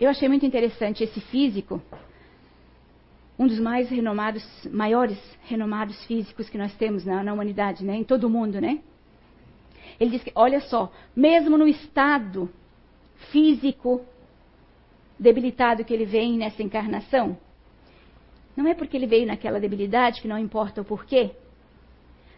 Eu 0.00 0.08
achei 0.10 0.28
muito 0.28 0.46
interessante 0.46 1.04
esse 1.04 1.20
físico, 1.20 1.80
um 3.38 3.46
dos 3.46 3.60
mais 3.60 3.90
renomados, 3.90 4.44
maiores 4.72 5.18
renomados 5.44 6.02
físicos 6.06 6.48
que 6.48 6.58
nós 6.58 6.74
temos 6.76 7.04
na, 7.04 7.22
na 7.22 7.32
humanidade, 7.32 7.84
né? 7.84 7.96
em 7.96 8.04
todo 8.04 8.24
o 8.24 8.30
mundo, 8.30 8.60
né? 8.60 8.80
Ele 10.00 10.10
diz 10.10 10.24
que, 10.24 10.32
olha 10.34 10.60
só, 10.60 10.90
mesmo 11.14 11.58
no 11.58 11.68
estado 11.68 12.50
físico 13.30 14.04
debilitado 15.18 15.84
que 15.84 15.92
ele 15.92 16.04
vem 16.04 16.38
nessa 16.38 16.62
encarnação, 16.62 17.36
não 18.56 18.68
é 18.68 18.74
porque 18.74 18.96
ele 18.96 19.06
veio 19.06 19.26
naquela 19.26 19.58
debilidade 19.58 20.20
que 20.20 20.28
não 20.28 20.38
importa 20.38 20.80
o 20.80 20.84
porquê. 20.84 21.32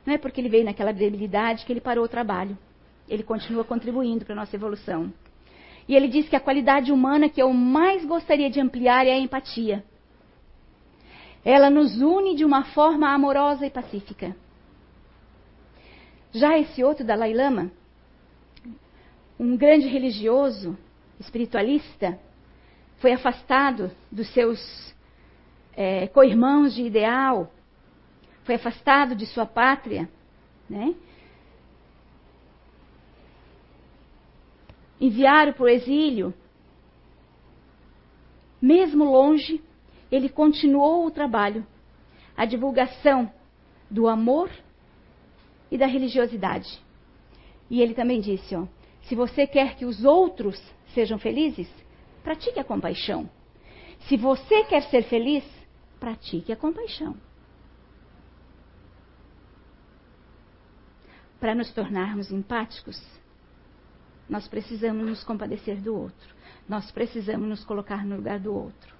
Não 0.04 0.14
é 0.14 0.18
porque 0.18 0.40
ele 0.40 0.48
veio 0.48 0.64
naquela 0.64 0.92
debilidade 0.92 1.64
que 1.66 1.72
ele 1.72 1.80
parou 1.80 2.04
o 2.04 2.08
trabalho. 2.08 2.56
Ele 3.08 3.22
continua 3.22 3.64
contribuindo 3.64 4.24
para 4.24 4.34
a 4.34 4.36
nossa 4.36 4.56
evolução. 4.56 5.12
E 5.88 5.94
ele 5.94 6.08
diz 6.08 6.28
que 6.28 6.36
a 6.36 6.40
qualidade 6.40 6.90
humana 6.90 7.28
que 7.28 7.40
eu 7.40 7.52
mais 7.52 8.04
gostaria 8.04 8.50
de 8.50 8.60
ampliar 8.60 9.06
é 9.06 9.12
a 9.12 9.18
empatia. 9.18 9.84
Ela 11.44 11.70
nos 11.70 12.00
une 12.00 12.34
de 12.34 12.44
uma 12.44 12.64
forma 12.64 13.12
amorosa 13.12 13.66
e 13.66 13.70
pacífica. 13.70 14.34
Já 16.32 16.58
esse 16.58 16.82
outro 16.82 17.04
Dalai 17.04 17.32
Lama, 17.32 17.70
um 19.38 19.56
grande 19.56 19.86
religioso, 19.86 20.76
espiritualista, 21.20 22.18
foi 22.98 23.12
afastado 23.12 23.90
dos 24.10 24.28
seus 24.32 24.95
é, 25.76 26.06
co-irmãos 26.08 26.74
de 26.74 26.82
ideal, 26.82 27.52
foi 28.44 28.54
afastado 28.54 29.14
de 29.14 29.26
sua 29.26 29.44
pátria, 29.44 30.08
né? 30.68 30.94
enviaram 35.00 35.52
para 35.52 35.64
o 35.64 35.68
exílio. 35.68 36.34
Mesmo 38.60 39.04
longe, 39.04 39.62
ele 40.10 40.28
continuou 40.28 41.06
o 41.06 41.10
trabalho, 41.10 41.66
a 42.36 42.44
divulgação 42.44 43.30
do 43.90 44.08
amor 44.08 44.50
e 45.70 45.76
da 45.76 45.86
religiosidade. 45.86 46.80
E 47.70 47.82
ele 47.82 47.94
também 47.94 48.20
disse: 48.20 48.54
ó, 48.56 48.66
se 49.02 49.14
você 49.14 49.46
quer 49.46 49.76
que 49.76 49.84
os 49.84 50.04
outros 50.04 50.60
sejam 50.94 51.18
felizes, 51.18 51.68
pratique 52.22 52.58
a 52.58 52.64
compaixão. 52.64 53.28
Se 54.08 54.16
você 54.16 54.64
quer 54.64 54.82
ser 54.84 55.02
feliz, 55.04 55.44
pratique 55.98 56.52
a 56.52 56.56
compaixão. 56.56 57.16
Para 61.38 61.54
nos 61.54 61.70
tornarmos 61.72 62.30
empáticos, 62.30 63.00
nós 64.28 64.48
precisamos 64.48 65.06
nos 65.06 65.22
compadecer 65.22 65.76
do 65.80 65.94
outro. 65.94 66.34
Nós 66.68 66.90
precisamos 66.90 67.48
nos 67.48 67.64
colocar 67.64 68.04
no 68.04 68.16
lugar 68.16 68.40
do 68.40 68.52
outro. 68.52 68.94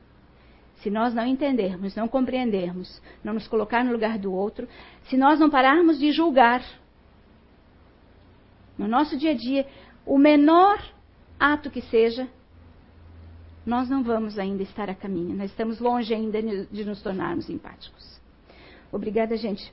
Se 0.76 0.90
nós 0.90 1.14
não 1.14 1.26
entendermos, 1.26 1.96
não 1.96 2.06
compreendermos, 2.06 3.00
não 3.24 3.34
nos 3.34 3.48
colocar 3.48 3.82
no 3.84 3.92
lugar 3.92 4.18
do 4.18 4.32
outro, 4.32 4.68
se 5.04 5.16
nós 5.16 5.40
não 5.40 5.50
pararmos 5.50 5.98
de 5.98 6.12
julgar, 6.12 6.62
no 8.76 8.86
nosso 8.86 9.16
dia 9.16 9.30
a 9.30 9.34
dia, 9.34 9.66
o 10.04 10.18
menor 10.18 10.78
ato 11.40 11.70
que 11.70 11.80
seja, 11.80 12.28
nós 13.66 13.88
não 13.90 14.04
vamos 14.04 14.38
ainda 14.38 14.62
estar 14.62 14.88
a 14.88 14.94
caminho. 14.94 15.36
Nós 15.36 15.50
estamos 15.50 15.80
longe 15.80 16.14
ainda 16.14 16.40
de 16.40 16.84
nos 16.84 17.02
tornarmos 17.02 17.50
empáticos. 17.50 18.20
Obrigada, 18.92 19.36
gente, 19.36 19.72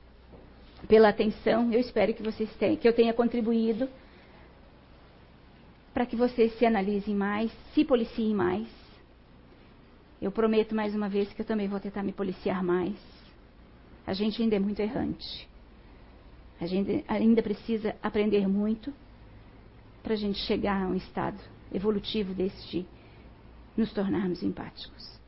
pela 0.87 1.09
atenção. 1.09 1.71
Eu 1.71 1.79
espero 1.79 2.11
que 2.11 2.23
vocês 2.23 2.51
tenham, 2.55 2.75
que 2.75 2.87
eu 2.87 2.93
tenha 2.93 3.13
contribuído 3.13 3.87
para 5.93 6.07
que 6.07 6.15
vocês 6.15 6.57
se 6.57 6.65
analisem 6.65 7.13
mais, 7.13 7.51
se 7.75 7.85
policiem 7.85 8.33
mais. 8.33 8.67
Eu 10.19 10.31
prometo 10.31 10.73
mais 10.73 10.95
uma 10.95 11.07
vez 11.07 11.31
que 11.31 11.41
eu 11.41 11.45
também 11.45 11.67
vou 11.67 11.79
tentar 11.79 12.01
me 12.01 12.11
policiar 12.11 12.63
mais. 12.63 12.95
A 14.07 14.13
gente 14.13 14.41
ainda 14.41 14.55
é 14.55 14.59
muito 14.59 14.79
errante. 14.79 15.47
A 16.59 16.65
gente 16.65 17.03
ainda 17.07 17.43
precisa 17.43 17.95
aprender 18.01 18.47
muito 18.47 18.91
para 20.01 20.13
a 20.13 20.17
gente 20.17 20.39
chegar 20.39 20.83
a 20.83 20.87
um 20.87 20.95
estado 20.95 21.39
evolutivo 21.71 22.33
desse 22.33 22.67
de 22.69 22.85
nos 23.77 23.93
tornarmos 23.93 24.43
empáticos. 24.43 25.22